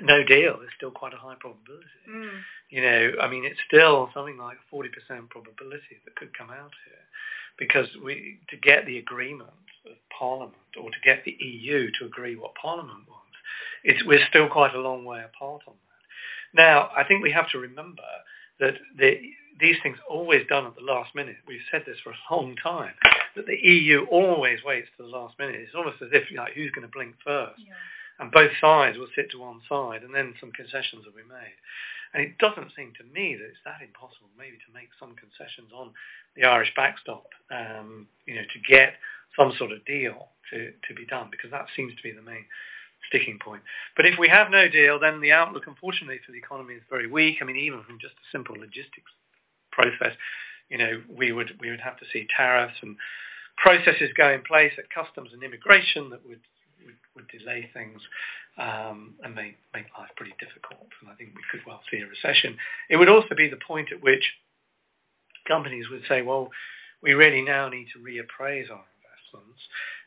no 0.00 0.24
deal 0.24 0.62
is 0.62 0.72
still 0.76 0.94
quite 0.94 1.12
a 1.12 1.20
high 1.20 1.36
probability. 1.36 2.00
Mm. 2.08 2.40
You 2.70 2.80
know, 2.80 3.02
I 3.20 3.28
mean, 3.28 3.44
it's 3.44 3.60
still 3.68 4.08
something 4.14 4.38
like 4.38 4.56
a 4.56 4.66
40% 4.70 4.88
probability 5.28 6.00
that 6.04 6.16
could 6.16 6.36
come 6.36 6.48
out 6.48 6.72
here 6.86 7.04
because 7.58 7.90
we 8.00 8.40
to 8.48 8.56
get 8.56 8.86
the 8.86 8.96
agreement 8.96 9.52
of 9.84 9.98
Parliament 10.08 10.72
or 10.80 10.88
to 10.88 11.00
get 11.04 11.24
the 11.26 11.36
EU 11.36 11.90
to 12.00 12.06
agree 12.06 12.36
what 12.36 12.54
Parliament 12.56 13.04
wants, 13.04 13.36
it's, 13.84 14.00
we're 14.06 14.24
still 14.30 14.48
quite 14.48 14.74
a 14.74 14.80
long 14.80 15.04
way 15.04 15.20
apart 15.20 15.60
on 15.66 15.74
that. 15.74 16.02
Now, 16.54 16.88
I 16.96 17.04
think 17.04 17.22
we 17.22 17.32
have 17.34 17.50
to 17.52 17.58
remember 17.58 18.08
that 18.60 18.78
the 18.96 19.20
these 19.60 19.76
things 19.82 19.98
are 20.08 20.16
always 20.16 20.48
done 20.48 20.64
at 20.64 20.74
the 20.74 20.82
last 20.82 21.14
minute. 21.14 21.36
We've 21.46 21.62
said 21.70 21.82
this 21.84 22.00
for 22.02 22.10
a 22.10 22.22
long 22.32 22.56
time 22.62 22.96
that 23.36 23.46
the 23.46 23.56
EU 23.56 24.04
always 24.10 24.60
waits 24.64 24.88
to 24.96 25.02
the 25.02 25.12
last 25.12 25.38
minute. 25.38 25.56
It's 25.56 25.74
almost 25.74 26.02
as 26.02 26.12
if 26.12 26.28
like 26.36 26.52
who's 26.54 26.72
going 26.72 26.86
to 26.86 26.92
blink 26.92 27.16
first, 27.24 27.60
yeah. 27.60 27.76
and 28.20 28.32
both 28.32 28.52
sides 28.60 28.98
will 28.98 29.10
sit 29.16 29.30
to 29.32 29.40
one 29.40 29.60
side, 29.68 30.04
and 30.04 30.14
then 30.14 30.36
some 30.40 30.52
concessions 30.52 31.04
will 31.04 31.16
be 31.16 31.26
made. 31.26 31.56
And 32.12 32.20
it 32.20 32.36
doesn't 32.36 32.76
seem 32.76 32.92
to 33.00 33.08
me 33.08 33.40
that 33.40 33.48
it's 33.48 33.64
that 33.64 33.80
impossible, 33.80 34.28
maybe 34.36 34.60
to 34.68 34.70
make 34.76 34.92
some 35.00 35.16
concessions 35.16 35.72
on 35.72 35.96
the 36.36 36.44
Irish 36.44 36.68
backstop, 36.76 37.24
um, 37.48 38.04
you 38.28 38.36
know, 38.36 38.44
to 38.44 38.60
get 38.68 39.00
some 39.32 39.56
sort 39.56 39.72
of 39.72 39.80
deal 39.88 40.28
to 40.52 40.76
to 40.76 40.92
be 40.92 41.08
done, 41.08 41.32
because 41.32 41.48
that 41.50 41.72
seems 41.72 41.96
to 41.96 42.04
be 42.04 42.12
the 42.12 42.24
main 42.24 42.44
sticking 43.08 43.40
point. 43.40 43.64
But 43.96 44.06
if 44.06 44.20
we 44.20 44.28
have 44.28 44.52
no 44.52 44.68
deal, 44.68 45.00
then 45.00 45.20
the 45.20 45.32
outlook, 45.32 45.64
unfortunately, 45.66 46.20
for 46.24 46.32
the 46.32 46.38
economy 46.40 46.76
is 46.76 46.84
very 46.92 47.08
weak. 47.08 47.40
I 47.40 47.44
mean, 47.44 47.56
even 47.56 47.82
from 47.84 47.98
just 48.00 48.14
a 48.16 48.26
simple 48.30 48.56
logistics 48.56 49.12
process, 49.72 50.12
you 50.68 50.78
know, 50.78 51.02
we 51.08 51.32
would 51.32 51.58
we 51.60 51.70
would 51.70 51.80
have 51.80 51.98
to 51.98 52.06
see 52.12 52.26
tariffs 52.36 52.76
and 52.82 52.96
processes 53.56 54.10
go 54.16 54.28
in 54.30 54.42
place 54.42 54.72
at 54.78 54.90
customs 54.90 55.30
and 55.32 55.42
immigration 55.42 56.10
that 56.10 56.24
would 56.26 56.42
would, 56.84 56.98
would 57.14 57.28
delay 57.28 57.70
things 57.72 58.00
um, 58.58 59.14
and 59.22 59.34
make 59.34 59.56
make 59.74 59.86
life 59.96 60.10
pretty 60.16 60.34
difficult. 60.40 60.88
And 61.00 61.10
I 61.10 61.14
think 61.14 61.34
we 61.34 61.44
could 61.50 61.64
well 61.66 61.80
see 61.90 62.00
a 62.00 62.08
recession. 62.08 62.56
It 62.90 62.96
would 62.96 63.08
also 63.12 63.34
be 63.36 63.48
the 63.48 63.60
point 63.60 63.92
at 63.92 64.02
which 64.02 64.24
companies 65.46 65.86
would 65.90 66.06
say, 66.08 66.22
well, 66.22 66.50
we 67.02 67.12
really 67.12 67.42
now 67.42 67.68
need 67.68 67.88
to 67.92 68.00
reappraise 68.00 68.70
our 68.70 68.86
investments. 68.98 69.60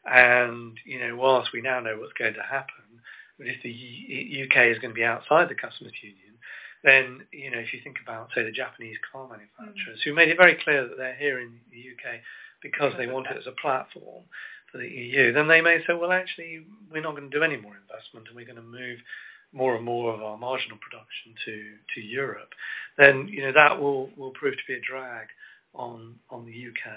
And 0.06 0.78
you 0.86 1.00
know, 1.00 1.16
whilst 1.16 1.50
we 1.54 1.62
now 1.62 1.80
know 1.80 1.98
what's 1.98 2.18
going 2.18 2.36
to 2.36 2.46
happen, 2.46 3.02
but 3.38 3.48
if 3.48 3.62
the 3.64 3.74
UK 3.74 4.72
is 4.72 4.80
going 4.80 4.94
to 4.94 4.98
be 4.98 5.04
outside 5.04 5.50
the 5.50 5.60
customs 5.60 5.92
union, 6.02 6.25
then 6.86 7.26
you 7.34 7.50
know 7.50 7.60
if 7.60 7.74
you 7.74 7.82
think 7.84 7.98
about 8.00 8.30
say 8.38 8.46
the 8.46 8.54
Japanese 8.54 8.98
car 9.12 9.28
manufacturers 9.28 10.00
mm. 10.00 10.06
who 10.06 10.14
made 10.14 10.30
it 10.30 10.38
very 10.38 10.56
clear 10.64 10.88
that 10.88 10.96
they're 10.96 11.18
here 11.18 11.42
in 11.42 11.60
the 11.74 11.82
UK 11.82 12.22
because 12.62 12.94
they 12.98 13.10
want 13.10 13.28
it 13.28 13.38
as 13.38 13.50
a 13.50 13.62
platform 13.62 14.24
for 14.72 14.78
the 14.78 14.90
EU, 14.90 15.32
then 15.32 15.48
they 15.48 15.62
may 15.62 15.78
say, 15.86 15.94
well, 15.94 16.12
actually, 16.12 16.66
we're 16.92 17.02
not 17.02 17.16
going 17.16 17.30
to 17.30 17.38
do 17.38 17.44
any 17.44 17.56
more 17.56 17.78
investment, 17.78 18.28
and 18.28 18.36
we're 18.36 18.50
going 18.50 18.60
to 18.60 18.66
move 18.66 18.98
more 19.54 19.76
and 19.76 19.86
more 19.86 20.14
of 20.14 20.22
our 20.22 20.38
marginal 20.38 20.78
production 20.84 21.32
to 21.46 21.56
to 21.96 22.02
Europe. 22.02 22.52
Then 22.98 23.28
you 23.32 23.42
know 23.42 23.54
that 23.56 23.80
will 23.80 24.10
will 24.18 24.32
prove 24.32 24.54
to 24.54 24.68
be 24.68 24.76
a 24.76 24.84
drag 24.84 25.28
on 25.74 26.16
on 26.30 26.46
the 26.46 26.52
UK 26.52 26.92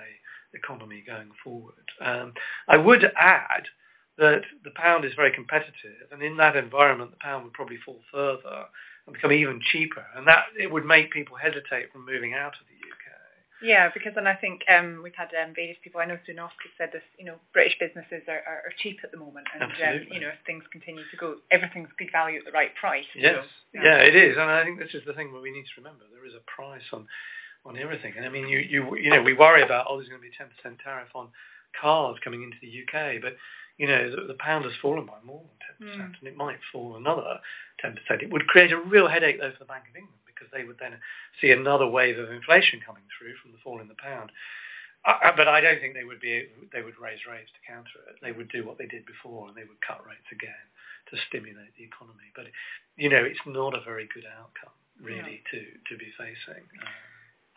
economy 0.55 1.05
going 1.07 1.31
forward. 1.45 1.87
Um, 2.01 2.33
I 2.67 2.77
would 2.77 3.05
add 3.17 3.69
that 4.17 4.43
the 4.65 4.75
pound 4.75 5.05
is 5.05 5.13
very 5.15 5.31
competitive, 5.33 6.11
and 6.11 6.23
in 6.23 6.37
that 6.39 6.57
environment, 6.57 7.13
the 7.13 7.23
pound 7.23 7.45
would 7.45 7.53
probably 7.53 7.79
fall 7.85 8.01
further 8.11 8.67
and 9.09 9.17
become 9.17 9.33
even 9.33 9.65
cheaper, 9.73 10.05
and 10.13 10.29
that 10.29 10.53
it 10.61 10.69
would 10.69 10.85
make 10.85 11.09
people 11.09 11.41
hesitate 11.41 11.89
from 11.89 12.05
moving 12.05 12.37
out 12.37 12.53
of 12.53 12.65
the 12.69 12.77
UK. 12.77 13.09
Yeah, 13.59 13.91
because 13.91 14.15
then 14.15 14.31
I 14.31 14.39
think 14.39 14.63
um, 14.71 15.03
we've 15.03 15.17
had 15.17 15.35
um, 15.35 15.51
various 15.51 15.81
people. 15.83 15.99
I 15.99 16.07
know 16.07 16.21
Sue 16.23 16.37
Noffke 16.37 16.71
said 16.79 16.95
this. 16.95 17.03
You 17.19 17.27
know, 17.27 17.43
British 17.51 17.75
businesses 17.83 18.23
are, 18.31 18.39
are, 18.47 18.71
are 18.71 18.75
cheap 18.85 19.03
at 19.03 19.11
the 19.11 19.19
moment, 19.19 19.51
and 19.51 19.67
um, 19.67 19.97
you 20.13 20.23
know, 20.23 20.31
if 20.31 20.39
things 20.47 20.63
continue 20.71 21.03
to 21.03 21.17
go, 21.19 21.43
everything's 21.51 21.91
good 21.99 22.13
value 22.15 22.39
at 22.39 22.47
the 22.47 22.55
right 22.55 22.71
price. 22.79 23.09
Yes, 23.19 23.43
so, 23.43 23.81
yeah. 23.81 23.99
yeah, 23.99 23.99
it 24.07 24.15
is, 24.15 24.39
and 24.39 24.47
I 24.47 24.63
think 24.63 24.79
this 24.79 24.95
is 24.95 25.03
the 25.09 25.17
thing 25.17 25.35
where 25.35 25.43
we 25.43 25.51
need 25.51 25.67
to 25.75 25.77
remember. 25.83 26.07
There 26.13 26.29
is 26.29 26.39
a 26.39 26.45
price 26.47 26.87
on 26.95 27.11
on 27.67 27.75
everything, 27.75 28.15
and 28.15 28.23
I 28.23 28.31
mean, 28.31 28.47
you 28.47 28.63
you 28.63 28.95
you 28.95 29.11
know, 29.11 29.27
we 29.27 29.35
worry 29.35 29.67
about 29.67 29.91
oh, 29.91 29.99
there's 29.99 30.13
going 30.13 30.23
to 30.23 30.29
be 30.29 30.31
a 30.31 30.39
ten 30.39 30.53
percent 30.55 30.79
tariff 30.85 31.11
on 31.19 31.35
cars 31.75 32.15
coming 32.23 32.47
into 32.47 32.63
the 32.63 32.71
UK, 32.71 33.19
but 33.19 33.35
you 33.79 33.87
know, 33.87 34.11
the, 34.11 34.35
the 34.35 34.39
pound 34.39 34.67
has 34.67 34.75
fallen 34.83 35.07
by 35.07 35.19
more 35.25 35.43
than 35.79 35.87
10%, 35.87 35.99
mm. 35.99 36.19
and 36.19 36.27
it 36.27 36.37
might 36.37 36.59
fall 36.73 36.97
another 36.99 37.39
10%. 37.85 37.95
It 38.23 38.33
would 38.33 38.47
create 38.47 38.73
a 38.73 38.81
real 38.81 39.09
headache, 39.09 39.39
though, 39.39 39.53
for 39.55 39.63
the 39.65 39.71
Bank 39.71 39.87
of 39.91 39.97
England, 39.97 40.23
because 40.27 40.51
they 40.51 40.65
would 40.65 40.79
then 40.79 40.99
see 41.41 41.51
another 41.51 41.87
wave 41.87 42.19
of 42.19 42.31
inflation 42.31 42.83
coming 42.83 43.07
through 43.15 43.39
from 43.39 43.53
the 43.53 43.63
fall 43.63 43.81
in 43.81 43.89
the 43.89 43.99
pound. 43.99 44.31
Uh, 45.07 45.31
but 45.39 45.47
I 45.47 45.63
don't 45.63 45.79
think 45.79 45.95
they 45.95 46.05
would 46.05 46.19
be 46.19 46.51
they 46.75 46.83
would 46.83 46.99
raise 46.99 47.23
rates 47.23 47.49
to 47.55 47.63
counter 47.63 48.03
it. 48.11 48.19
They 48.19 48.35
would 48.35 48.51
do 48.51 48.67
what 48.67 48.83
they 48.83 48.91
did 48.91 49.07
before, 49.07 49.47
and 49.47 49.55
they 49.55 49.63
would 49.63 49.79
cut 49.79 50.03
rates 50.03 50.27
again 50.35 50.65
to 51.09 51.15
stimulate 51.31 51.71
the 51.79 51.87
economy. 51.87 52.35
But 52.35 52.51
you 52.99 53.07
know, 53.07 53.23
it's 53.23 53.41
not 53.47 53.79
a 53.79 53.87
very 53.87 54.11
good 54.11 54.27
outcome 54.27 54.75
really 54.99 55.41
to 55.55 55.59
to 55.63 55.95
be 55.95 56.11
facing. 56.19 56.67
Um, 56.83 56.99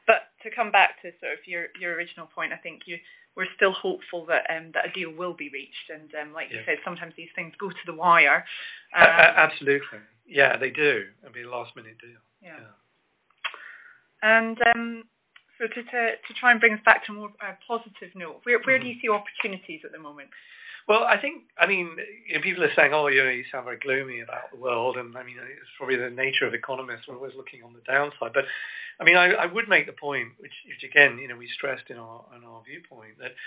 but 0.05 0.29
to 0.45 0.53
come 0.53 0.69
back 0.69 1.01
to 1.01 1.09
sort 1.17 1.33
of 1.33 1.41
your 1.49 1.73
your 1.81 1.97
original 1.97 2.29
point, 2.29 2.53
I 2.53 2.61
think 2.61 2.85
you 2.85 3.01
we're 3.35 3.49
still 3.55 3.71
hopeful 3.71 4.25
that 4.27 4.43
um, 4.51 4.71
that 4.75 4.91
a 4.91 4.91
deal 4.91 5.11
will 5.11 5.33
be 5.33 5.49
reached. 5.49 5.87
And 5.89 6.11
um, 6.19 6.33
like 6.33 6.51
yeah. 6.51 6.59
you 6.59 6.63
said, 6.65 6.77
sometimes 6.83 7.13
these 7.15 7.31
things 7.35 7.53
go 7.59 7.69
to 7.69 7.85
the 7.85 7.95
wire. 7.95 8.43
Um, 8.91 9.07
uh, 9.07 9.31
absolutely, 9.37 10.03
yeah, 10.27 10.57
they 10.59 10.69
do. 10.69 11.07
It'd 11.23 11.33
be 11.33 11.43
a 11.43 11.49
last 11.49 11.75
minute 11.75 11.97
deal. 11.99 12.19
Yeah. 12.41 12.59
yeah. 12.59 12.75
And 14.21 14.57
um, 14.75 15.03
so 15.57 15.67
to, 15.69 15.81
to, 15.81 16.01
to 16.17 16.31
try 16.39 16.51
and 16.51 16.59
bring 16.59 16.73
us 16.73 16.83
back 16.85 17.05
to 17.05 17.13
a 17.13 17.15
more 17.15 17.33
uh, 17.41 17.57
positive 17.65 18.13
note, 18.15 18.41
where, 18.43 18.59
where 18.65 18.77
do 18.77 18.85
you 18.85 18.97
see 19.01 19.09
opportunities 19.09 19.81
at 19.85 19.91
the 19.91 20.01
moment? 20.01 20.29
Well, 20.89 21.05
I 21.05 21.21
think, 21.21 21.45
I 21.61 21.69
mean, 21.69 21.93
you 22.25 22.33
know, 22.33 22.41
people 22.41 22.65
are 22.65 22.73
saying, 22.73 22.93
oh, 22.93 23.07
you 23.07 23.21
know, 23.21 23.29
you 23.29 23.45
sound 23.53 23.69
very 23.69 23.77
gloomy 23.77 24.21
about 24.25 24.49
the 24.49 24.57
world. 24.57 24.97
And 24.97 25.13
I 25.13 25.21
mean, 25.21 25.37
it's 25.37 25.73
probably 25.77 25.97
the 25.97 26.09
nature 26.09 26.49
of 26.49 26.57
economists. 26.57 27.05
We're 27.07 27.21
always 27.21 27.37
looking 27.37 27.61
on 27.61 27.73
the 27.73 27.85
downside. 27.85 28.33
But 28.33 28.49
I 28.99 29.05
mean, 29.05 29.15
I, 29.15 29.45
I 29.45 29.47
would 29.47 29.69
make 29.69 29.85
the 29.85 29.93
point, 29.93 30.33
which, 30.41 30.53
which 30.65 30.81
again, 30.81 31.21
you 31.21 31.29
know, 31.29 31.37
we 31.37 31.49
stressed 31.53 31.89
in 31.93 31.97
our, 31.97 32.25
in 32.33 32.41
our 32.43 32.65
viewpoint 32.65 33.21
that, 33.21 33.37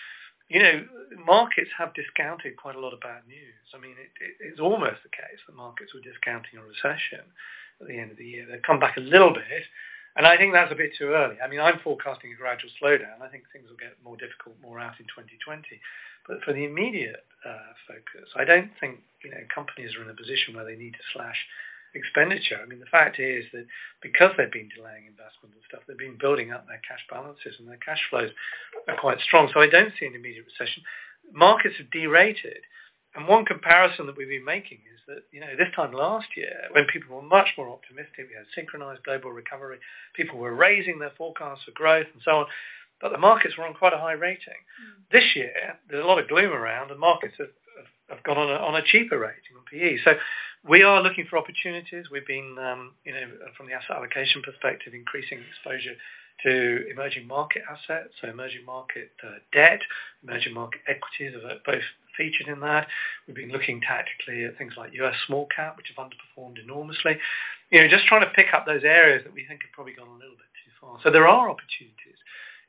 you 0.49 0.61
know, 0.61 0.85
markets 1.25 1.71
have 1.79 1.97
discounted 1.97 2.57
quite 2.61 2.77
a 2.77 2.83
lot 2.83 2.93
of 2.93 3.01
bad 3.01 3.25
news. 3.25 3.65
I 3.73 3.79
mean, 3.81 3.97
it, 3.97 4.13
it, 4.21 4.35
it's 4.41 4.61
almost 4.61 5.01
the 5.03 5.13
case 5.15 5.41
that 5.47 5.57
markets 5.57 5.97
were 5.97 6.05
discounting 6.05 6.61
a 6.61 6.65
recession 6.65 7.25
at 7.81 7.87
the 7.89 7.97
end 7.99 8.13
of 8.13 8.19
the 8.21 8.29
year. 8.29 8.45
They've 8.45 8.63
come 8.63 8.79
back 8.79 8.97
a 8.97 9.05
little 9.05 9.33
bit 9.33 9.65
and 10.15 10.31
I 10.31 10.39
think 10.39 10.55
that's 10.55 10.71
a 10.71 10.79
bit 10.79 10.95
too 10.95 11.11
early. 11.11 11.43
I 11.43 11.51
mean, 11.51 11.59
I'm 11.59 11.83
forecasting 11.83 12.31
a 12.31 12.39
gradual 12.39 12.71
slowdown. 12.79 13.19
I 13.19 13.27
think 13.27 13.51
things 13.51 13.67
will 13.67 13.79
get 13.79 13.99
more 14.07 14.15
difficult 14.15 14.55
more 14.63 14.79
out 14.79 14.95
in 15.03 15.11
2020. 15.11 15.67
But 16.31 16.39
for 16.47 16.55
the 16.55 16.63
immediate 16.63 17.27
uh, 17.43 17.75
focus, 17.91 18.31
I 18.39 18.47
don't 18.47 18.71
think 18.79 19.03
you 19.27 19.35
know 19.35 19.43
companies 19.51 19.91
are 19.99 20.07
in 20.07 20.15
a 20.15 20.17
position 20.17 20.55
where 20.55 20.65
they 20.65 20.79
need 20.79 20.95
to 20.95 21.05
slash 21.13 21.37
expenditure. 21.95 22.59
I 22.59 22.67
mean, 22.67 22.83
the 22.83 22.91
fact 22.91 23.23
is 23.23 23.47
that 23.55 23.67
because 24.03 24.35
they've 24.37 24.53
been 24.53 24.71
delaying 24.75 25.07
investment 25.07 25.55
and 25.55 25.65
stuff, 25.67 25.87
they've 25.87 25.99
been 25.99 26.21
building 26.21 26.51
up 26.51 26.67
their 26.67 26.83
cash 26.83 27.03
balances 27.07 27.55
and 27.59 27.67
their 27.67 27.81
cash 27.81 28.03
flows 28.11 28.35
are 28.91 28.99
quite 28.99 29.23
strong. 29.23 29.49
So 29.55 29.63
I 29.63 29.71
don't 29.71 29.95
see 29.99 30.07
an 30.07 30.19
immediate 30.19 30.47
recession. 30.47 30.83
Markets 31.33 31.79
have 31.79 31.91
derated. 31.95 32.63
And 33.15 33.31
one 33.31 33.47
comparison 33.47 34.11
that 34.11 34.19
we've 34.19 34.27
been 34.27 34.45
making 34.45 34.83
is 34.91 34.99
that, 35.07 35.23
you 35.31 35.39
know, 35.39 35.55
this 35.55 35.71
time 35.79 35.95
last 35.95 36.27
year, 36.35 36.67
when 36.75 36.83
people 36.91 37.15
were 37.15 37.23
much 37.23 37.47
more 37.55 37.71
optimistic, 37.71 38.27
we 38.27 38.35
had 38.35 38.51
synchronized 38.59 39.07
global 39.07 39.31
recovery, 39.31 39.79
people 40.19 40.35
were 40.43 40.51
raising 40.51 40.99
their 40.99 41.15
forecasts 41.15 41.63
for 41.63 41.71
growth 41.79 42.11
and 42.11 42.19
so 42.27 42.43
on, 42.43 42.47
but 43.01 43.15
the 43.15 43.23
markets 43.23 43.55
were 43.55 43.67
on 43.67 43.79
quite 43.79 43.95
a 43.95 44.03
high 44.03 44.19
rating. 44.19 44.59
Mm. 44.83 45.07
This 45.15 45.31
year, 45.39 45.79
there's 45.87 46.03
a 46.03 46.09
lot 46.09 46.19
of 46.19 46.27
gloom 46.27 46.51
around, 46.51 46.91
and 46.91 46.99
markets 46.99 47.35
have, 47.39 47.55
have, 47.79 48.19
have 48.19 48.23
gone 48.27 48.39
on 48.39 48.51
a, 48.51 48.59
on 48.59 48.75
a 48.75 48.83
cheaper 48.83 49.19
rating 49.19 49.55
on 49.55 49.63
PE. 49.71 50.03
So 50.03 50.19
we 50.65 50.81
are 50.83 51.05
looking 51.05 51.29
for 51.29 51.37
opportunities. 51.37 52.09
We've 52.09 52.27
been, 52.27 52.57
um, 52.57 52.97
you 53.05 53.13
know, 53.13 53.53
from 53.57 53.69
the 53.69 53.77
asset 53.77 54.01
allocation 54.01 54.41
perspective, 54.41 54.97
increasing 54.97 55.45
exposure 55.45 55.93
to 56.43 56.89
emerging 56.91 57.29
market 57.29 57.63
assets, 57.69 58.17
so 58.21 58.29
emerging 58.29 58.65
market 58.65 59.13
uh, 59.23 59.39
debt, 59.53 59.81
emerging 60.25 60.57
market 60.57 60.81
equities 60.89 61.37
are 61.37 61.61
both 61.69 61.85
featured 62.17 62.49
in 62.49 62.61
that. 62.65 62.89
We've 63.29 63.37
been 63.37 63.53
looking 63.53 63.85
tactically 63.85 64.45
at 64.49 64.57
things 64.57 64.73
like 64.77 64.97
US 65.05 65.15
small 65.29 65.47
cap, 65.53 65.77
which 65.77 65.93
have 65.93 66.01
underperformed 66.01 66.57
enormously. 66.57 67.21
You 67.69 67.85
know, 67.85 67.89
just 67.93 68.09
trying 68.09 68.25
to 68.25 68.33
pick 68.33 68.57
up 68.57 68.65
those 68.65 68.85
areas 68.85 69.23
that 69.29 69.37
we 69.37 69.45
think 69.45 69.63
have 69.63 69.73
probably 69.77 69.95
gone 69.95 70.09
a 70.09 70.21
little 70.21 70.37
bit 70.37 70.49
too 70.65 70.73
far. 70.81 70.97
So 71.05 71.13
there 71.13 71.29
are 71.29 71.47
opportunities 71.53 72.19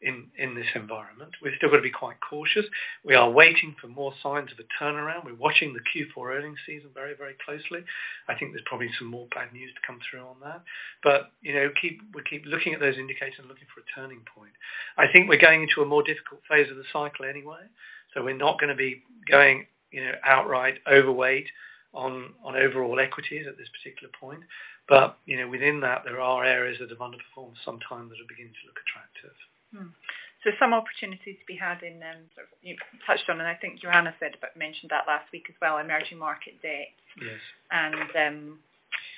in, 0.05 0.53
this 0.53 0.69
environment. 0.77 1.33
We've 1.41 1.57
still 1.57 1.73
got 1.73 1.81
to 1.81 1.89
be 1.89 1.91
quite 1.91 2.21
cautious. 2.21 2.63
We 3.03 3.17
are 3.17 3.27
waiting 3.27 3.73
for 3.81 3.89
more 3.89 4.13
signs 4.21 4.53
of 4.53 4.61
a 4.61 4.67
turnaround. 4.77 5.25
We're 5.25 5.35
watching 5.41 5.73
the 5.73 5.81
Q4 5.89 6.37
earnings 6.37 6.61
season 6.69 6.93
very, 6.93 7.17
very 7.17 7.33
closely. 7.41 7.81
I 8.29 8.37
think 8.37 8.53
there's 8.53 8.65
probably 8.69 8.93
some 9.01 9.09
more 9.09 9.25
bad 9.33 9.51
news 9.51 9.73
to 9.73 9.81
come 9.81 9.97
through 10.05 10.21
on 10.21 10.37
that. 10.45 10.61
But 11.01 11.33
you 11.41 11.57
know, 11.57 11.73
we 11.73 12.21
keep 12.29 12.45
looking 12.45 12.77
at 12.77 12.79
those 12.79 13.01
indicators 13.01 13.41
and 13.41 13.49
looking 13.49 13.67
for 13.73 13.81
a 13.81 13.89
turning 13.97 14.21
point. 14.29 14.53
I 14.95 15.09
think 15.09 15.27
we're 15.27 15.41
going 15.41 15.65
into 15.65 15.81
a 15.81 15.89
more 15.89 16.05
difficult 16.05 16.45
phase 16.45 16.69
of 16.69 16.77
the 16.77 16.87
cycle 16.93 17.25
anyway. 17.25 17.65
So 18.13 18.21
we're 18.23 18.37
not 18.37 18.61
going 18.61 18.71
to 18.71 18.79
be 18.79 19.01
going, 19.25 19.65
you 19.89 20.05
know, 20.05 20.13
outright 20.23 20.79
overweight 20.85 21.49
on 21.97 22.37
on 22.45 22.53
overall 22.55 23.01
equities 23.01 23.49
at 23.49 23.57
this 23.57 23.67
particular 23.73 24.13
point. 24.21 24.45
But 24.85 25.17
you 25.25 25.41
know, 25.41 25.49
within 25.49 25.81
that, 25.81 26.05
there 26.05 26.21
are 26.21 26.45
areas 26.45 26.77
that 26.79 26.93
have 26.93 27.01
underperformed 27.01 27.57
some 27.65 27.81
time 27.89 28.07
that 28.13 28.21
are 28.21 28.29
beginning 28.29 28.53
to 28.53 28.67
look 28.69 28.77
attractive. 28.85 29.33
Hmm. 29.75 29.91
So 30.47 30.53
some 30.61 30.77
opportunities 30.77 31.41
to 31.41 31.45
be 31.49 31.57
had 31.57 31.81
in 31.81 31.99
um, 32.05 32.29
sort 32.37 32.45
of, 32.45 32.53
you 32.61 32.77
touched 33.03 33.25
on, 33.33 33.41
and 33.41 33.49
I 33.49 33.57
think 33.57 33.81
Joanna 33.81 34.13
said 34.21 34.37
but 34.39 34.53
mentioned 34.53 34.93
that 34.93 35.09
last 35.09 35.25
week 35.33 35.49
as 35.49 35.57
well, 35.57 35.81
emerging 35.81 36.21
market 36.21 36.61
debt. 36.61 36.93
Yes. 37.17 37.41
And 37.73 38.09
um, 38.13 38.37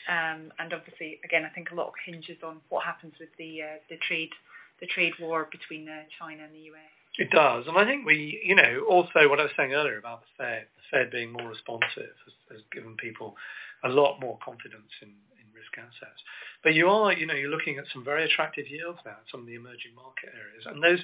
um, 0.08 0.42
and 0.56 0.72
obviously, 0.72 1.20
again, 1.28 1.44
I 1.44 1.52
think 1.52 1.70
a 1.72 1.76
lot 1.76 1.92
hinges 2.08 2.40
on 2.40 2.64
what 2.72 2.88
happens 2.88 3.12
with 3.20 3.30
the 3.36 3.60
uh, 3.60 3.78
the 3.92 4.00
trade 4.08 4.32
the 4.80 4.88
trade 4.88 5.14
war 5.20 5.52
between 5.52 5.92
uh, 5.92 6.08
China 6.16 6.48
and 6.48 6.56
the 6.56 6.72
US. 6.72 6.94
It 7.20 7.34
does, 7.34 7.66
and 7.68 7.76
I 7.76 7.84
think 7.84 8.06
we, 8.06 8.40
you 8.46 8.56
know, 8.56 8.86
also 8.88 9.26
what 9.28 9.42
I 9.42 9.50
was 9.50 9.56
saying 9.58 9.74
earlier 9.74 9.98
about 9.98 10.22
the 10.22 10.32
Fed, 10.38 10.64
the 10.80 10.86
Fed 10.94 11.12
being 11.12 11.34
more 11.34 11.50
responsive 11.50 12.14
has, 12.24 12.36
has 12.54 12.62
given 12.72 12.96
people 12.96 13.36
a 13.84 13.90
lot 13.90 14.22
more 14.22 14.38
confidence 14.40 14.94
in, 15.02 15.10
in 15.10 15.27
risk 15.58 15.74
assets. 15.76 16.22
But 16.62 16.78
you 16.78 16.88
are, 16.88 17.10
you 17.12 17.26
know, 17.26 17.34
you're 17.34 17.54
looking 17.54 17.82
at 17.82 17.90
some 17.90 18.06
very 18.06 18.26
attractive 18.30 18.70
yields 18.70 19.02
now 19.02 19.18
in 19.18 19.28
some 19.34 19.42
of 19.42 19.50
the 19.50 19.58
emerging 19.58 19.98
market 19.98 20.30
areas, 20.38 20.64
and 20.70 20.78
those 20.78 21.02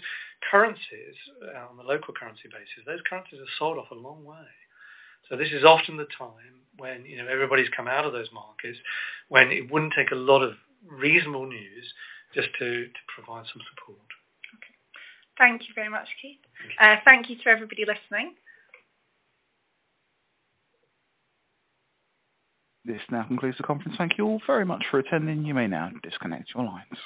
currencies 0.48 1.18
uh, 1.42 1.70
on 1.70 1.78
the 1.78 1.86
local 1.86 2.14
currency 2.14 2.48
basis, 2.54 2.86
those 2.86 3.02
currencies 3.10 3.42
are 3.42 3.56
sold 3.58 3.82
off 3.82 3.90
a 3.90 3.98
long 3.98 4.22
way. 4.22 4.50
So 5.30 5.36
this 5.36 5.50
is 5.50 5.66
often 5.66 5.98
the 5.98 6.10
time 6.20 6.62
when 6.78 7.06
you 7.06 7.18
know 7.18 7.26
everybody's 7.26 7.70
come 7.74 7.88
out 7.88 8.06
of 8.06 8.14
those 8.14 8.30
markets, 8.34 8.78
when 9.30 9.50
it 9.50 9.72
wouldn't 9.72 9.98
take 9.98 10.12
a 10.12 10.20
lot 10.20 10.46
of 10.46 10.54
reasonable 10.86 11.48
news 11.48 11.86
just 12.34 12.50
to, 12.60 12.90
to 12.90 13.02
provide 13.14 13.46
some 13.54 13.62
support. 13.74 14.10
Okay. 14.58 14.76
Thank 15.38 15.70
you 15.70 15.74
very 15.78 15.90
much, 15.90 16.10
Keith. 16.22 16.42
Uh, 16.82 16.98
thank 17.08 17.30
you 17.30 17.38
to 17.46 17.48
everybody 17.50 17.86
listening. 17.86 18.36
This 22.86 23.02
now 23.10 23.24
concludes 23.24 23.58
the 23.58 23.64
conference. 23.64 23.96
Thank 23.98 24.18
you 24.18 24.26
all 24.26 24.42
very 24.46 24.66
much 24.66 24.84
for 24.92 25.00
attending. 25.00 25.46
You 25.46 25.54
may 25.54 25.68
now 25.68 25.90
disconnect 26.04 26.50
your 26.54 26.66
lines. 26.66 26.98